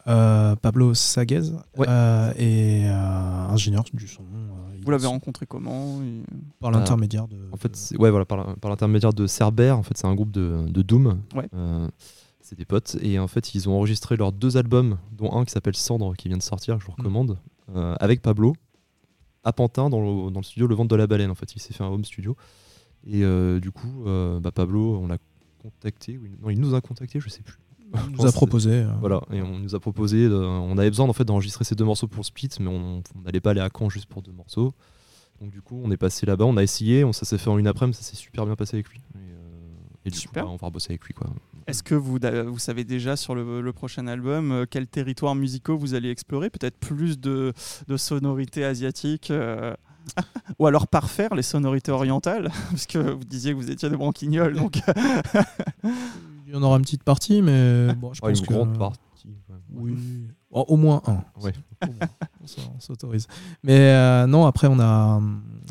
[0.07, 1.85] Euh, Pablo Saguez Ouais.
[1.87, 2.93] euh, et euh,
[3.49, 4.23] ingénieur du son.
[4.81, 6.23] Euh, Vous l'avez rencontré comment et-
[6.59, 7.37] par l'intermédiaire de.
[7.51, 10.81] En fait, ouais, voilà, par, l'intermédiaire de Cerber, en fait, c'est un groupe de, de
[10.81, 11.21] Doom.
[11.35, 11.47] Ouais.
[11.53, 11.87] Euh,
[12.41, 12.97] c'est des potes.
[13.01, 16.27] Et en fait, ils ont enregistré leurs deux albums, dont un qui s'appelle Cendre, qui
[16.27, 17.37] vient de sortir, je vous recommande,
[17.75, 18.53] euh, avec Pablo,
[19.43, 21.31] à Pantin, dans le, dans le studio Le Ventre de la Baleine.
[21.31, 22.35] En fait, il s'est fait un home studio.
[23.05, 25.17] Et euh, du coup, euh, bah, Pablo, on l'a
[25.61, 26.17] contacté.
[26.17, 27.57] ou il- non, il nous a contacté, je sais plus.
[27.93, 28.71] Je nous a proposé.
[28.71, 31.75] euh, Voilà, et on nous a proposé, de- on avait besoin en fait d'enregistrer ces
[31.75, 34.31] deux morceaux pour Split, mais on on n'allait pas aller à Caen juste pour deux
[34.31, 34.73] morceaux.
[35.41, 37.57] Donc du coup, on est passé là-bas, on a essayé, on, ça s'est fait en
[37.57, 38.99] une après-midi, ça s'est super bien passé avec lui.
[39.15, 40.43] Et, euh, et du Super.
[40.43, 41.27] coup, bah, on va rebosser avec lui quoi.
[41.67, 42.17] Est-ce que vous,
[42.47, 46.49] vous savez déjà sur le, le prochain album euh, quels territoires musicaux vous allez explorer?
[46.49, 47.53] Peut-être plus de,
[47.87, 49.73] de sonorités asiatiques euh,
[50.59, 54.55] Ou alors parfaire les sonorités orientales Parce que vous disiez que vous étiez des branquignoles.
[54.55, 54.79] Donc...
[56.51, 58.53] Il y en aura une petite partie, mais bon, je Ouais, pense une que.
[58.53, 58.99] grande partie.
[59.73, 59.95] Oui.
[60.51, 61.23] Oh, au moins un.
[61.41, 61.53] Ouais.
[61.81, 62.09] Au moins.
[62.75, 63.27] On s'autorise.
[63.63, 65.21] Mais euh, non, après, on a,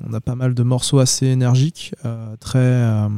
[0.09, 3.09] on a pas mal de morceaux assez énergiques, euh, très, euh,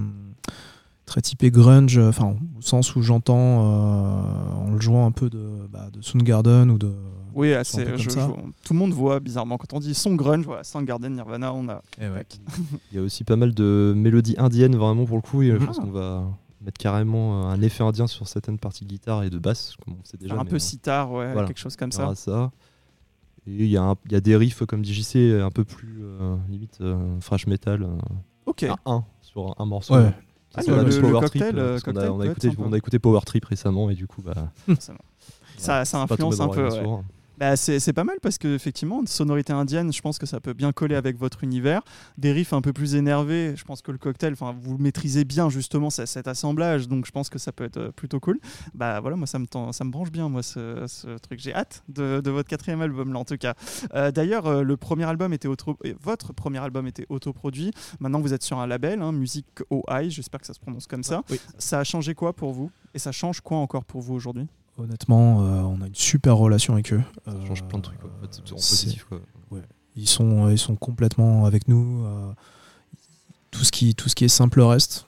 [1.07, 5.47] très typés grunge, enfin, au sens où j'entends euh, en le jouant un peu de,
[5.71, 6.93] bah, de Soundgarden ou de.
[7.35, 9.57] Oui, assez, je- je- tout le monde voit bizarrement.
[9.57, 11.81] Quand on dit son grunge, voilà, Soundgarden, Nirvana, on a.
[12.01, 12.27] Eh ouais.
[12.91, 15.57] Il y a aussi pas mal de mélodies indiennes vraiment pour le coup, et je
[15.57, 15.67] Mhm.
[15.67, 16.25] pense qu'on va
[16.65, 19.95] mettre carrément euh, un effet indien sur certaines parties de guitare et de basse, comme
[20.01, 20.35] on sait déjà.
[20.39, 21.47] un peu euh, sitar, ouais, voilà.
[21.49, 22.15] quelque chose comme ça.
[22.15, 22.51] ça.
[23.47, 25.65] Et il y, a un- il y a des riffs comme dit JC, un peu
[25.65, 27.83] plus euh, limite euh, thrash metal.
[27.83, 27.89] euh,
[28.47, 28.63] Ok.
[28.65, 29.95] un, un sur un, morceau.
[29.97, 30.13] Ouais.
[30.55, 32.27] Ah, le- le- Power le Trip, cocktail, euh, euh, parce qu'on a- cocktail on, a
[32.27, 34.35] écouté, on a écouté Power Trip récemment et du coup bah,
[35.57, 36.69] Ça, ça influence un peu.
[36.69, 36.85] ouais.
[37.43, 40.53] Bah, c'est pas mal parce que effectivement, une sonorité indienne, je pense que ça peut
[40.53, 41.82] bien coller avec votre univers.
[42.16, 45.51] Des riffs un peu plus énervés, je pense que le cocktail, enfin, vous maîtrisez bien
[45.51, 48.38] justement ce- cet assemblage, donc je pense que ça peut être euh, plutôt cool.
[48.74, 51.40] Bah voilà, moi ça me ça me branche bien moi ce, ce truc.
[51.40, 53.55] J'ai hâte de, de votre quatrième album là en tout cas.
[53.95, 57.72] Euh, D'ailleurs, euh, le premier album était auto, votre premier album était autoproduit.
[57.99, 61.03] Maintenant vous êtes sur un label, hein, Music OI, j'espère que ça se prononce comme
[61.03, 61.24] ça.
[61.28, 61.40] Oui.
[61.59, 62.70] Ça a changé quoi pour vous?
[62.95, 64.47] Et ça change quoi encore pour vous aujourd'hui?
[64.83, 67.03] Honnêtement, euh, on a une super relation avec eux.
[67.24, 68.11] Ça Euh, change plein de trucs quoi.
[68.18, 69.20] En fait, c'est en c'est- positif quoi.
[69.95, 72.05] Ils sont, ils sont complètement avec nous.
[72.07, 72.33] euh,
[73.51, 75.07] tout, ce qui, tout ce qui est simple reste.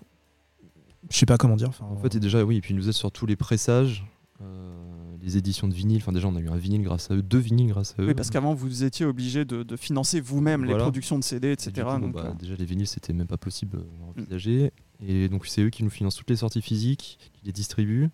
[1.10, 1.70] Je sais pas comment dire.
[1.80, 4.04] En fait, et déjà oui, et puis ils nous aident sur tous les pressages,
[4.42, 5.98] euh, les éditions de vinyle.
[6.02, 8.06] Enfin déjà on a eu un vinyle grâce à eux, deux vinyles grâce à eux.
[8.08, 11.52] Oui, parce qu'avant vous étiez obligé de, de financer vous-même les productions de CD, Et
[11.52, 11.72] etc.
[11.94, 14.72] coup, donc, bah, euh, déjà les vinyles c'était même pas possible euh, à envisager.
[15.00, 18.10] Et donc c'est eux qui nous financent toutes les sorties physiques, qui les distribuent.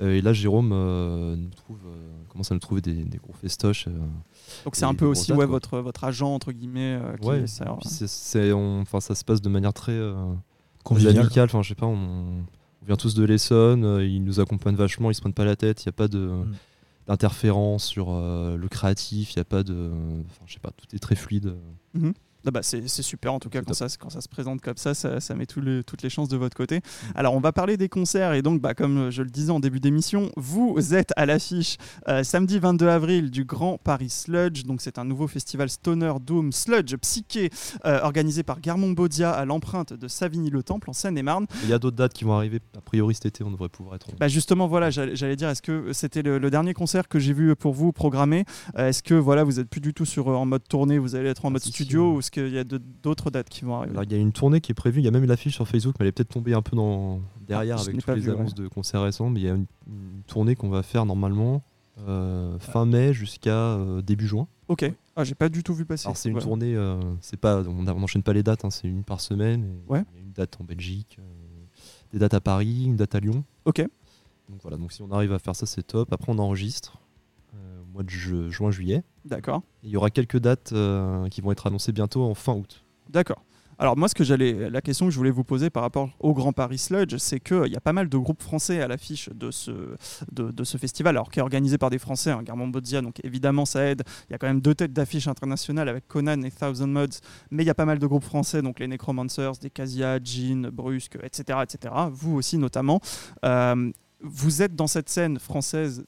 [0.00, 3.32] Euh, et là, Jérôme euh, nous trouve, euh, commence à nous trouver des, des gros
[3.32, 3.86] festoches.
[3.86, 3.92] euh.
[4.64, 5.52] Donc c'est un peu aussi dates, ouais, quoi.
[5.52, 9.72] votre, votre agent, entre guillemets, euh, qui Ouais, c'est- enfin, ça se passe de manière
[9.72, 10.14] très euh,
[10.82, 11.18] Convivial.
[11.18, 11.44] amicale.
[11.44, 11.94] Enfin, je sais pas, on,
[12.82, 15.54] on vient tous de l'Essonne, euh, ils nous accompagnent vachement, ils se prennent pas la
[15.56, 16.54] tête, il n'y a pas de Mm.
[17.06, 19.90] d'interférence sur euh, le créatif, il n'y a pas de.
[20.26, 21.54] Enfin, je sais pas, tout est très fluide.
[22.46, 24.92] Ah bah, c'est super en tout cas quand ça, quand ça se présente comme ça,
[24.94, 26.80] ça, ça met tout le- toutes les chances de votre côté.
[27.14, 29.80] Alors on va parler des concerts et donc bah, comme je le disais en début
[29.80, 31.76] d'émission, vous êtes à l'affiche
[32.08, 34.64] euh, samedi 22 avril du Grand Paris Sludge.
[34.64, 37.50] Donc c'est un nouveau festival Stoner Doom Sludge Psyché
[37.86, 41.46] euh, organisé par Garmon Bodia à l'empreinte de Savigny-le-Temple en Seine-et-Marne.
[41.62, 42.60] Il y a d'autres dates qui vont arriver.
[42.76, 44.08] A priori, cet été, on devrait pouvoir être.
[44.18, 47.54] Bah justement voilà, j'allais dire est-ce que c'était le, le dernier concert que j'ai vu
[47.56, 48.44] pour vous programmé?
[48.78, 51.14] Euh, Est-ce que voilà vous êtes plus du tout sur euh, en mode tournée, vous
[51.14, 53.92] allez être en Ah, mode studio ou qu'il y a d'autres dates qui vont arriver
[53.92, 55.54] Alors, il y a une tournée qui est prévue, il y a même une affiche
[55.54, 57.20] sur Facebook, mais elle est peut-être tombée un peu dans...
[57.46, 58.36] derrière Ah, avec toutes les vu, ouais.
[58.38, 59.30] annonces de concerts récents.
[59.30, 61.62] Mais il y a une, une tournée qu'on va faire normalement
[62.08, 64.48] euh, fin mai jusqu'à euh, début juin.
[64.68, 64.90] Ok.
[65.16, 66.06] Ah, j'ai pas du tout vu passer.
[66.06, 66.42] Alors c'est une Ouais.
[66.42, 69.64] tournée, euh, c'est pas, on n'enchaîne pas les dates, hein, c'est une par semaine.
[69.64, 70.04] et Ouais.
[70.12, 71.18] Il y a une date en Belgique,
[72.12, 73.44] des dates à Paris, une date à Lyon.
[73.64, 73.80] Ok.
[74.48, 76.12] Donc voilà, donc si on arrive à faire ça, c'est top.
[76.12, 76.98] Après, on enregistre
[77.94, 79.02] mois de ju- juin-juillet.
[79.24, 79.62] D'accord.
[79.82, 82.84] Il y aura quelques dates euh, qui vont être annoncées bientôt en fin août.
[83.08, 83.42] D'accord.
[83.76, 86.32] Alors moi, ce que j'allais, la question que je voulais vous poser par rapport au
[86.32, 89.50] Grand Paris Sludge, c'est qu'il y a pas mal de groupes français à l'affiche de
[89.50, 89.72] ce,
[90.30, 93.16] de, de ce festival, alors qui est organisé par des Français, hein, Garmon Bodzia, donc
[93.24, 94.04] évidemment ça aide.
[94.28, 97.18] Il y a quand même deux têtes d'affiche internationales avec Conan et Thousand Mods,
[97.50, 100.70] mais il y a pas mal de groupes français, donc les Necromancers, des Casia, Jean,
[100.72, 101.92] Brusque, etc., etc.
[102.12, 103.00] Vous aussi notamment.
[103.44, 103.90] Euh,
[104.20, 106.04] vous êtes dans cette scène française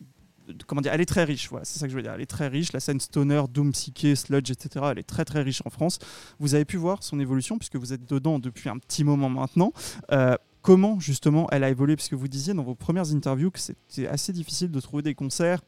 [0.67, 2.13] comment dire, elle est très riche, voilà, c'est ça que je veux dire.
[2.13, 4.87] Elle est très riche, la scène stoner, doom, psyché, sludge, etc.
[4.93, 5.99] Elle est très très riche en France.
[6.39, 9.73] Vous avez pu voir son évolution puisque vous êtes dedans depuis un petit moment maintenant.
[10.13, 11.97] Euh, comment justement elle a évolué?
[11.97, 15.61] Puisque vous disiez dans vos premières interviews que c'était assez difficile de trouver des concerts,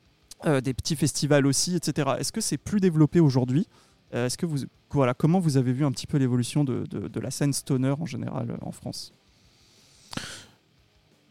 [0.46, 2.10] euh, des petits festivals aussi, etc.
[2.18, 3.66] Est-ce que c'est plus développé aujourd'hui?
[4.14, 4.58] Euh, Est-ce que vous,
[4.90, 8.06] voilà, comment vous avez vu un petit peu l'évolution de, de- la scène stoner en
[8.06, 9.12] général en France?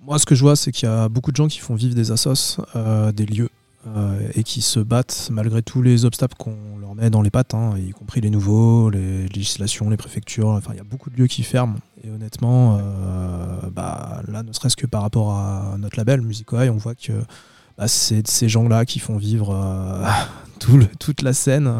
[0.01, 1.95] Moi, ce que je vois, c'est qu'il y a beaucoup de gens qui font vivre
[1.95, 3.49] des assos, euh, des lieux,
[3.87, 7.53] euh, et qui se battent malgré tous les obstacles qu'on leur met dans les pattes,
[7.53, 10.49] hein, y compris les nouveaux, les législations, les préfectures.
[10.49, 11.77] Enfin, il y a beaucoup de lieux qui ferment.
[12.03, 16.69] Et honnêtement, euh, bah, là, ne serait-ce que par rapport à notre label Music Eye,
[16.69, 17.13] on voit que
[17.77, 19.55] bah, c'est ces gens-là qui font vivre
[20.99, 21.71] toute la scène.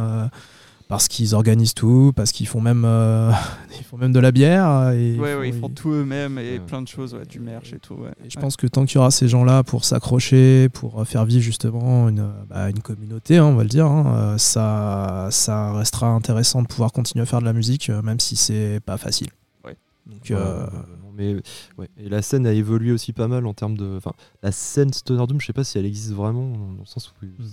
[0.88, 3.32] Euh, parce qu'ils organisent tout, parce qu'ils font même, euh,
[3.80, 4.92] ils font même de la bière.
[4.92, 6.60] Et Ouais, ouais, ils font ils- tout eux-mêmes et Ouais.
[6.60, 7.96] plein de choses, ouais, du merch et tout.
[7.96, 8.12] ouais.
[8.26, 8.42] et je Ouais.
[8.42, 12.10] pense que tant qu'il y aura ces gens-là pour s'accrocher, pour euh, faire vivre justement
[12.10, 16.08] une, euh, bah, une communauté, hein, on va le dire, hein, euh, ça, ça restera
[16.08, 19.28] intéressant de pouvoir continuer à faire de la musique, euh, même si c'est pas facile.
[19.66, 19.76] Ouais.
[20.06, 20.72] Donc, euh, Ouais,
[21.04, 21.36] non, mais,
[21.78, 21.90] ouais.
[21.98, 23.96] Et la scène a évolué aussi pas mal en termes de.
[23.98, 24.12] Enfin,
[24.44, 27.26] la scène Stoner Doom, je sais pas si elle existe vraiment, dans le sens où
[27.26, 27.48] Hmm.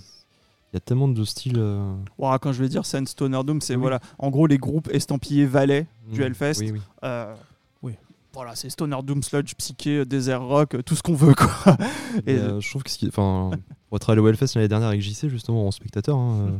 [0.75, 1.53] Il y a tellement de styles.
[1.57, 3.81] euh, Ouah, quand je vais dire scène stoner doom, c'est Oui.
[3.81, 6.59] voilà, en gros les groupes estampillés Valais du hmm, Hellfest.
[6.59, 6.81] Oui, oui.
[7.05, 7.33] Euh,
[7.81, 7.93] Oui.
[8.33, 11.77] Voilà, c'est stoner doom, sludge, psyché, desert rock, euh, tout ce qu'on veut quoi.
[12.27, 13.51] Et- euh, je trouve que ce qui- enfin,
[13.93, 16.57] être allé au Hellfest l'année dernière avec JC, justement, en spectateur, hein, euh,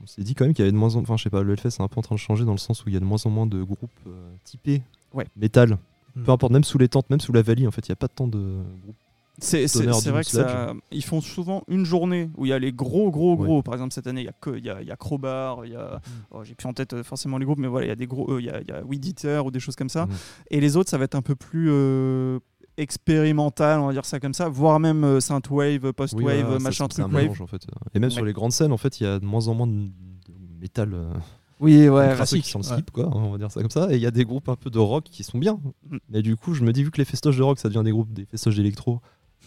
[0.00, 1.42] on s'est dit quand même qu'il y avait de moins en Enfin, je sais pas,
[1.42, 2.96] le Hellfest est un peu en train de changer dans le sens où il y
[2.96, 5.26] a de moins en moins de groupes euh, typés Ouais.
[5.36, 5.78] métal.
[6.14, 6.22] Hmm.
[6.22, 7.96] Peu importe, même sous les tentes, même sous la valise, en fait, il n'y a
[7.96, 8.38] pas tant de
[8.82, 8.96] groupes.
[9.38, 9.66] C'est
[10.10, 13.36] vrai que ça, ils font souvent une journée où il y a les gros, gros,
[13.36, 13.62] gros.
[13.62, 15.64] Par exemple, cette année, il y a, que- il y a, il y a Crowbar,
[15.66, 17.88] il y a, oh, j'ai plus en tête euh, forcément les groupes, mais voilà, il
[17.90, 19.60] y a des gros, euh, il y a, il y a Weed Eater ou des
[19.60, 20.06] choses comme ça.
[20.06, 20.12] Mhm.
[20.50, 22.38] Et les autres, ça va être un peu plus euh,
[22.78, 26.88] expérimental, on va dire ça comme ça, voire même euh, synthwave, post-wave, Oui, voilà, machin,
[26.88, 27.14] truc wave.
[27.14, 27.66] mélange, en fait.
[27.94, 29.66] Et même sur les grandes scènes, en fait, il y a de moins en moins
[29.66, 29.90] de, de
[30.60, 30.92] métal.
[30.94, 31.12] euh,
[31.60, 33.88] Oui, ouais, classique qui sont le slip, quoi, on va dire ça comme ça.
[33.92, 35.58] Et il y a des groupes un peu de rock qui sont bien.
[35.90, 35.96] Mm.
[36.10, 37.92] Mais du coup, je me dis, vu que les festoches de rock, ça devient des
[37.92, 39.00] groupes, des festoches d'électro,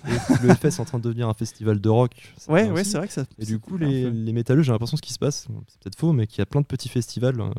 [0.06, 2.12] le Hellfest est en train de devenir un festival de rock.
[2.48, 3.26] Ouais, ouais, c'est vrai que ça.
[3.38, 6.28] Et du coup, les, métalleux, j'ai l'impression ce qui se passe, c'est peut-être faux, mais
[6.28, 7.50] qu'il y a plein de petits festivals, euh,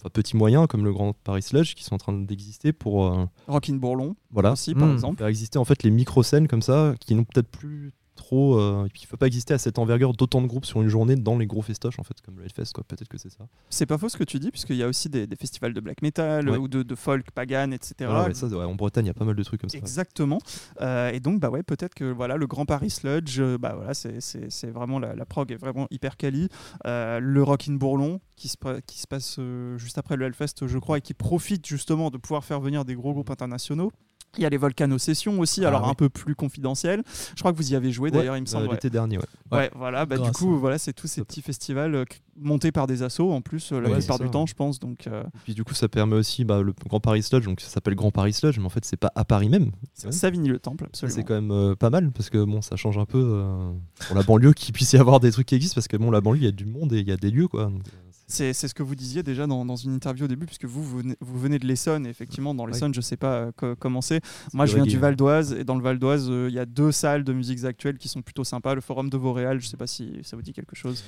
[0.00, 3.24] enfin petits moyens, comme le Grand Paris Sludge, qui sont en train d'exister pour euh,
[3.48, 4.92] Rockin' Bourlon voilà, aussi, par Mm.
[4.92, 5.18] exemple.
[5.18, 7.92] faire exister en fait les micro-scènes comme ça, qui n'ont peut-être plus
[8.22, 8.58] trop.
[8.58, 10.80] euh, et puis il ne faut pas exister à cette envergure d'autant de groupes sur
[10.82, 12.84] une journée dans les gros festoches, en fait, comme le Hellfest, quoi.
[12.84, 13.44] Peut-être que c'est ça.
[13.70, 15.80] C'est pas faux ce que tu dis, puisqu'il y a aussi des, des festivals de
[15.80, 16.56] black metal Ouais.
[16.56, 17.94] ou de, de folk, pagan, etc.
[18.00, 19.78] Voilà, ouais, ça, ouais, en Bretagne, il y a pas mal de trucs comme ça.
[19.78, 20.38] Exactement.
[20.80, 23.94] Euh, et donc, bah ouais, peut-être que voilà, le Grand Paris Sludge, euh, bah voilà,
[23.94, 26.48] c'est- vraiment la, la prog est vraiment hyper quali.
[26.86, 28.56] Euh, le Rockin' Bourlon qui se,
[28.86, 29.38] qui se passe
[29.76, 32.94] juste après le Hellfest, je crois, et qui profite justement de pouvoir faire venir des
[32.94, 33.90] gros groupes internationaux.
[34.38, 35.90] Il y a les Volcano Sessions aussi, Ah alors oui.
[35.90, 37.02] un peu plus confidentiels.
[37.36, 38.66] Je crois que vous y avez joué d'ailleurs, il me Euh, semble.
[38.66, 38.72] ouais.
[38.72, 39.24] L'été dernier, ouais.
[39.50, 42.04] Ouais, voilà, bah, du coup, voilà, c'est tous ces petits festivals euh,
[42.40, 44.80] montés par des assos en plus, euh, la Ouais, plupart du temps, je pense.
[44.80, 47.60] Donc, euh, Et puis du coup, ça permet aussi bah, le Grand Paris Sludge, donc
[47.60, 49.70] ça s'appelle Grand Paris Sludge, mais en fait, c'est pas à Paris même.
[49.94, 51.14] Savigny-le-Temple, absolument.
[51.16, 53.70] C'est quand même euh, pas mal parce que bon, ça change un peu euh,
[54.06, 56.20] pour la banlieue qu'il puisse y avoir des trucs qui existent parce que bon, la
[56.20, 57.64] banlieue, il y a du monde et il y a des lieux quoi.
[57.64, 58.12] Donc, euh,
[58.52, 60.98] c'est- ce que vous disiez déjà dans, dans une interview au début, puisque vous, vous
[60.98, 64.20] venez, vous venez de l'Essonne, effectivement, dans l'Essonne, je sais pas euh, co- comment c'est.
[64.52, 64.98] Moi, je viens du.
[64.98, 67.64] Val d'Oise, et dans le Val d'Oise, euh, il y a deux salles de musiques
[67.64, 68.74] actuelles qui sont plutôt sympas.
[68.74, 71.02] Le Forum de Vauréal, je sais pas si ça vous dit quelque chose,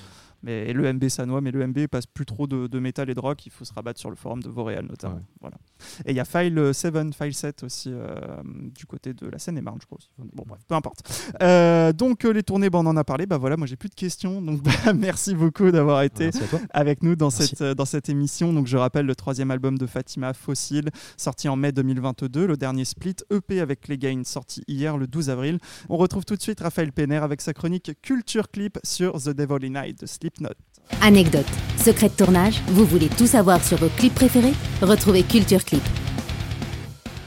[0.45, 3.15] mais, et le MB Sanois, mais le MB passe plus trop de, de métal et
[3.15, 5.17] de rock, il faut se rabattre sur le Forum de Vauréal notamment.
[5.17, 5.23] Ouais.
[5.41, 5.57] Voilà.
[6.05, 8.15] Et il y a File 7, File 7 aussi, euh,
[8.45, 9.99] du côté de la Seine-et-Marne, je crois.
[9.99, 10.11] aussi.
[10.19, 11.33] Bon, bref, peu importe.
[11.43, 13.27] Euh, donc, euh, les tournées, bah, on en a parlé.
[13.27, 14.43] Bah voilà, moi, j'ai plus de questions.
[14.43, 16.31] Donc, bah, merci beaucoup d'avoir été
[16.71, 17.49] avec nous dans Merci.
[17.49, 18.53] cette, euh, dans cette émission.
[18.53, 22.47] Donc, je rappelle le troisième album de Fatima, Fossil, sorti en mai 2022.
[22.47, 25.59] Le dernier split, EP avec les Gains, sorti hier le 12 avril.
[25.89, 29.67] On retrouve tout de suite Raphaël Penner avec sa chronique Culture Clip sur The Devil
[29.67, 30.55] in Night de Slipknot.
[31.01, 31.47] Anecdote,
[31.83, 34.55] secret de tournage, vous voulez tout savoir sur vos clips préférés?
[34.83, 35.83] Retrouvez Culture Clip.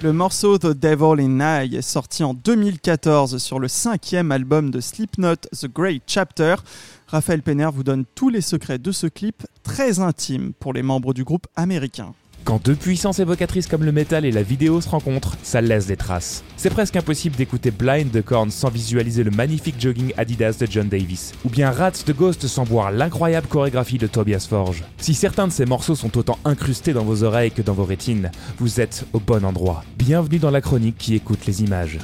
[0.04, 4.80] Le morceau The Devil in Night est sorti en 2014 sur le cinquième album de
[4.80, 6.56] Slipknot, The Great Chapter.
[7.08, 11.14] Raphaël Penner vous donne tous les secrets de ce clip très intime pour les membres
[11.14, 12.14] du groupe américain.
[12.48, 15.98] Quand deux puissances évocatrices comme le métal et la vidéo se rencontrent, ça laisse des
[15.98, 16.46] traces.
[16.56, 20.88] C'est presque impossible d'écouter Blind de Korn sans visualiser le magnifique jogging Adidas de John
[20.88, 24.86] Davis, ou bien Rats de Ghost sans voir l'incroyable chorégraphie de Tobias Forge.
[24.98, 28.32] Si certains de ces morceaux sont autant incrustés dans vos oreilles que dans vos rétines,
[28.60, 29.84] vous êtes au bon endroit.
[29.98, 32.00] Bienvenue dans la chronique qui écoute les images.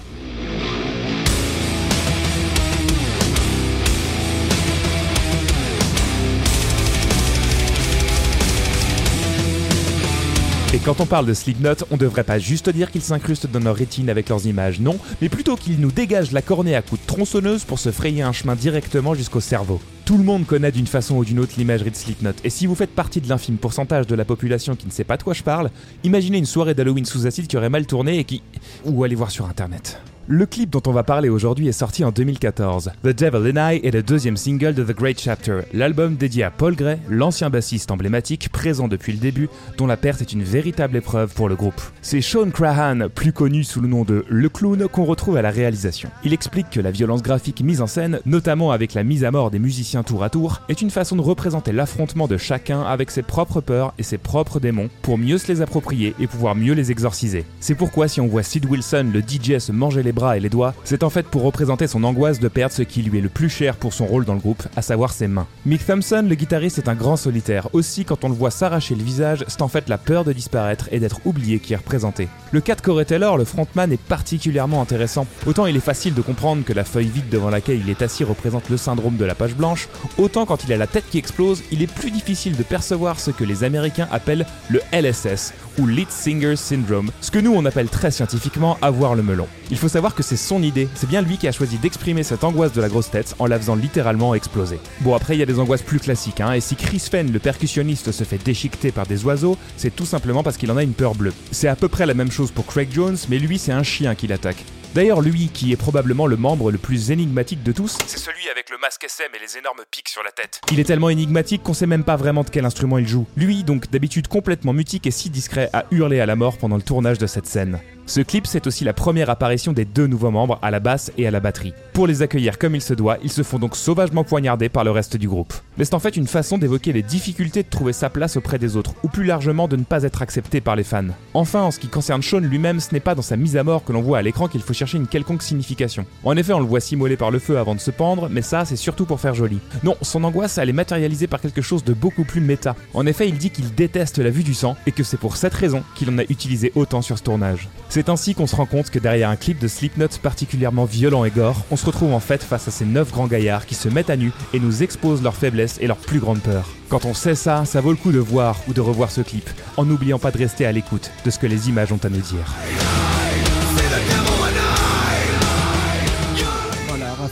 [10.76, 13.74] Et quand on parle de Slipknot, on devrait pas juste dire qu'ils s'incrustent dans nos
[13.74, 17.06] rétines avec leurs images, non, mais plutôt qu'ils nous dégagent la cornée à coups de
[17.06, 19.80] tronçonneuse pour se frayer un chemin directement jusqu'au cerveau.
[20.04, 22.74] Tout le monde connaît d'une façon ou d'une autre l'imagerie de Slipknot, et si vous
[22.74, 25.44] faites partie de l'infime pourcentage de la population qui ne sait pas de quoi je
[25.44, 25.70] parle,
[26.04, 28.42] imaginez une soirée d'Halloween sous acide qui aurait mal tourné et qui...
[28.84, 30.02] ou allez voir sur internet.
[30.30, 32.92] Le clip dont on va parler aujourd'hui est sorti en 2014.
[33.04, 36.50] The Devil and I est le deuxième single de The Great Chapter, l'album dédié à
[36.50, 40.96] Paul Gray, l'ancien bassiste emblématique présent depuis le début, dont la perte est une véritable
[40.96, 41.82] épreuve pour le groupe.
[42.02, 45.52] C'est Sean Crahan, plus connu sous le nom de Le Clown, qu'on retrouve à la
[45.52, 46.10] réalisation.
[46.24, 49.52] Il explique que la violence graphique mise en scène, notamment avec la mise à mort
[49.52, 53.24] des musiciens tour à tour, est une façon de représenter l'affrontement de chacun avec ses
[53.24, 56.92] propres peurs et ses propres démons pour mieux se les approprier et pouvoir mieux les
[56.92, 57.44] exorciser.
[57.60, 60.50] C'est pourquoi si on voit Sid Wilson, le DJ, se manger les bras et les
[60.50, 63.30] doigts, c'est en fait pour représenter son angoisse de perdre ce qui lui est le
[63.30, 65.48] plus cher pour son rôle dans le groupe, à savoir ses mains.
[65.66, 67.70] Mick Thompson, le guitariste, est un grand solitaire.
[67.74, 70.88] Aussi, quand on le voit s'arracher le visage, c'est en fait la peur de disparaître
[70.92, 72.28] et d'être oublié qui est représenté.
[72.52, 75.26] Le cas de Corey Taylor, le frontman, est particulièrement intéressant.
[75.46, 78.24] Autant il est facile de comprendre que la feuille vide devant laquelle il est assis
[78.24, 81.64] représente le syndrome de la page blanche, autant quand il a la tête qui explose,
[81.72, 86.10] il est plus difficile de percevoir ce que les Américains appellent le LSS, ou Lead
[86.10, 89.48] Singer Syndrome, ce que nous on appelle très scientifiquement avoir le melon.
[89.72, 92.44] Il faut savoir que c'est son idée, c'est bien lui qui a choisi d'exprimer cette
[92.44, 94.80] angoisse de la grosse tête en la faisant littéralement exploser.
[95.02, 97.40] Bon après il y a des angoisses plus classiques, hein, et si Chris Fenn, le
[97.40, 100.94] percussionniste, se fait déchiqueter par des oiseaux, c'est tout simplement parce qu'il en a une
[100.94, 101.34] peur bleue.
[101.52, 104.16] C'est à peu près la même chose pour Craig Jones, mais lui c'est un chien
[104.16, 104.64] qui l'attaque.
[104.94, 108.70] D'ailleurs, lui, qui est probablement le membre le plus énigmatique de tous, c'est celui avec
[108.70, 110.62] le masque SM et les énormes pics sur la tête.
[110.72, 113.26] Il est tellement énigmatique qu'on sait même pas vraiment de quel instrument il joue.
[113.36, 116.84] Lui, donc d'habitude complètement mutique et si discret, a hurlé à la mort pendant le
[116.84, 117.80] tournage de cette scène.
[118.06, 121.26] Ce clip, c'est aussi la première apparition des deux nouveaux membres à la basse et
[121.26, 121.74] à la batterie.
[121.94, 124.92] Pour les accueillir comme il se doit, ils se font donc sauvagement poignarder par le
[124.92, 125.54] reste du groupe.
[125.78, 128.76] Mais c'est en fait une façon d'évoquer les difficultés de trouver sa place auprès des
[128.76, 131.06] autres, ou plus largement de ne pas être accepté par les fans.
[131.34, 133.86] Enfin, en ce qui concerne Sean lui-même, ce n'est pas dans sa mise à mort
[133.86, 136.06] que l'on voit à l'écran qu'il faut chercher une quelconque signification.
[136.26, 138.66] En effet, on le voit s'immoler par le feu avant de se pendre, mais ça,
[138.66, 139.60] c'est surtout pour faire joli.
[139.84, 142.76] Non, son angoisse, elle est matérialisée par quelque chose de beaucoup plus méta.
[142.94, 145.54] En effet, il dit qu'il déteste la vue du sang, et que c'est pour cette
[145.54, 147.70] raison qu'il en a utilisé autant sur ce tournage.
[147.94, 151.30] C'est ainsi qu'on se rend compte que derrière un clip de Slipknot particulièrement violent et
[151.30, 154.10] gore, on se retrouve en fait face à ces neuf grands gaillards qui se mettent
[154.10, 156.70] à nu et nous exposent leurs faiblesses et leurs plus grandes peurs.
[156.90, 159.48] Quand on sait ça, ça vaut le coup de voir ou de revoir ce clip,
[159.78, 162.18] en n'oubliant pas de rester à l'écoute de ce que les images ont à nous
[162.18, 163.03] dire.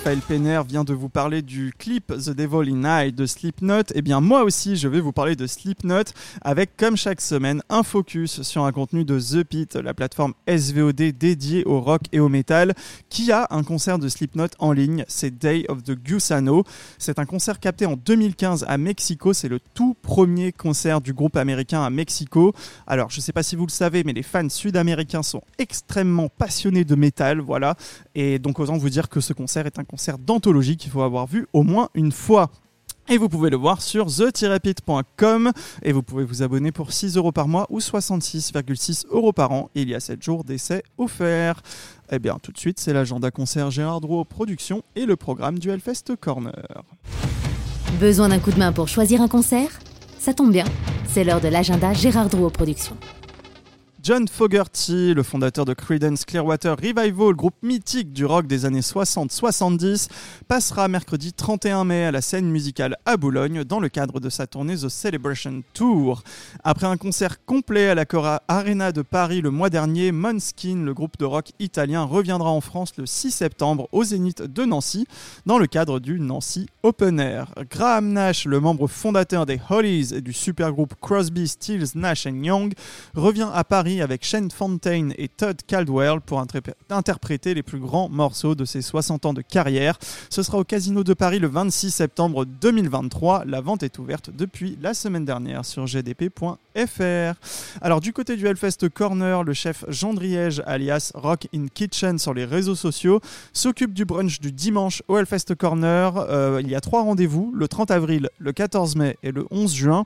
[0.02, 4.02] Raphaël Penner vient de vous parler du clip The Devil in Eye de Slipknot, eh
[4.02, 6.06] bien moi aussi je vais vous parler de Slipknot
[6.42, 10.96] avec comme chaque semaine un focus sur un contenu de The Pit, la plateforme SVOD
[10.96, 12.74] dédiée au rock et au metal,
[13.10, 16.64] qui a un concert de Slipknot en ligne, c'est Day of the Gusano.
[16.98, 21.38] C'est un concert capté en 2015 à Mexico, c'est le tout premier concert du groupe
[21.38, 22.56] américain à Mexico.
[22.88, 26.86] Alors je sais pas si vous le savez, mais les fans sud-américains sont extrêmement passionnés
[26.86, 27.76] de métal, voilà,
[28.16, 31.28] et donc autant vous dire que ce concert est un concert d'anthologie qu'il faut avoir
[31.28, 32.50] vu au moins une fois.
[33.10, 35.52] Et vous pouvez le voir sur the-pit.com
[35.84, 39.70] et vous pouvez vous abonner pour 6 euros par mois ou 66,6 euros par an.
[39.76, 41.62] Il y a 7 jours d'essai offerts.
[42.10, 45.70] Eh bien, tout de suite, c'est l'agenda concert Gérard Drouot Production et le programme du
[45.70, 46.84] Hellfest Corner.
[48.00, 49.80] Besoin d'un coup de main pour choisir un concert?
[50.18, 50.66] Ça tombe bien,
[51.08, 52.96] c'est l'heure de l'agenda Gérard Drouot Productions.
[54.04, 60.08] John Fogerty, le fondateur de Creedence Clearwater Revival, groupe mythique du rock des années 60-70,
[60.48, 64.48] passera mercredi 31 mai à la scène musicale à Boulogne dans le cadre de sa
[64.48, 66.24] tournée The Celebration Tour.
[66.64, 70.96] Après un concert complet à la Cora Arena de Paris le mois dernier, Måneskin, le
[70.96, 75.06] groupe de rock italien, reviendra en France le 6 septembre au Zénith de Nancy
[75.46, 77.54] dans le cadre du Nancy Open Air.
[77.70, 82.74] Graham Nash, le membre fondateur des Hollies et du supergroupe Crosby, Stills, Nash Young,
[83.14, 86.40] revient à Paris avec Shane Fontaine et Todd Caldwell pour
[86.90, 89.98] interpréter les plus grands morceaux de ses 60 ans de carrière.
[90.30, 93.46] Ce sera au Casino de Paris le 26 septembre 2023.
[93.46, 97.34] La vente est ouverte depuis la semaine dernière sur gdp.fr.
[97.82, 102.34] Alors du côté du Hellfest Corner, le chef Jean Driège alias Rock in Kitchen sur
[102.34, 103.20] les réseaux sociaux
[103.52, 106.16] s'occupe du brunch du dimanche au Hellfest Corner.
[106.18, 109.74] Euh, il y a trois rendez-vous, le 30 avril, le 14 mai et le 11
[109.74, 110.06] juin.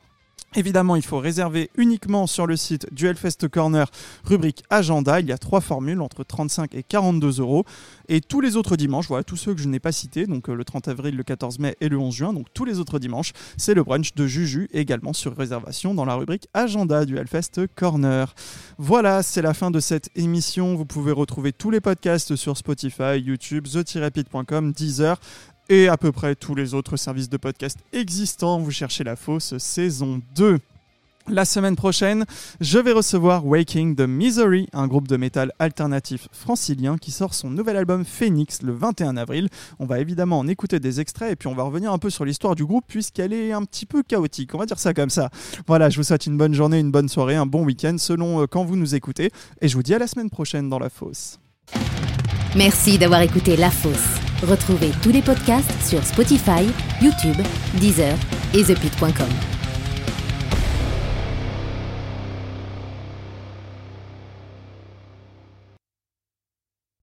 [0.57, 3.91] Évidemment, il faut réserver uniquement sur le site du Hellfest Corner,
[4.23, 5.19] rubrique agenda.
[5.19, 7.65] Il y a trois formules entre 35 et 42 euros.
[8.07, 10.53] Et tous les autres dimanches, voilà, tous ceux que je n'ai pas cités, donc euh,
[10.53, 13.33] le 30 avril, le 14 mai et le 11 juin, donc tous les autres dimanches,
[13.57, 18.33] c'est le brunch de Juju, également sur réservation dans la rubrique agenda du Hellfest Corner.
[18.77, 20.75] Voilà, c'est la fin de cette émission.
[20.75, 25.19] Vous pouvez retrouver tous les podcasts sur Spotify, YouTube, the-pit.com, Deezer,
[25.69, 28.59] et à peu près tous les autres services de podcast existants.
[28.59, 30.59] Vous cherchez la fausse saison 2.
[31.27, 32.25] La semaine prochaine,
[32.61, 37.49] je vais recevoir Waking the Misery, un groupe de métal alternatif francilien qui sort son
[37.49, 39.49] nouvel album Phoenix le 21 avril.
[39.79, 42.25] On va évidemment en écouter des extraits et puis on va revenir un peu sur
[42.25, 45.31] l'histoire du groupe puisqu'elle est un petit peu chaotique, on va dire ça comme ça.
[45.65, 48.45] Voilà, je vous souhaite une bonne journée, une bonne soirée, un bon week-end selon euh,
[48.45, 51.39] quand vous nous écoutez et je vous dis à la semaine prochaine dans La Fosse.
[52.55, 54.24] Merci d'avoir écouté La Fosse.
[54.45, 56.69] Retrouvez tous les podcasts sur Spotify,
[57.01, 57.41] YouTube,
[57.79, 58.15] Deezer
[58.53, 59.54] et ThePit.com.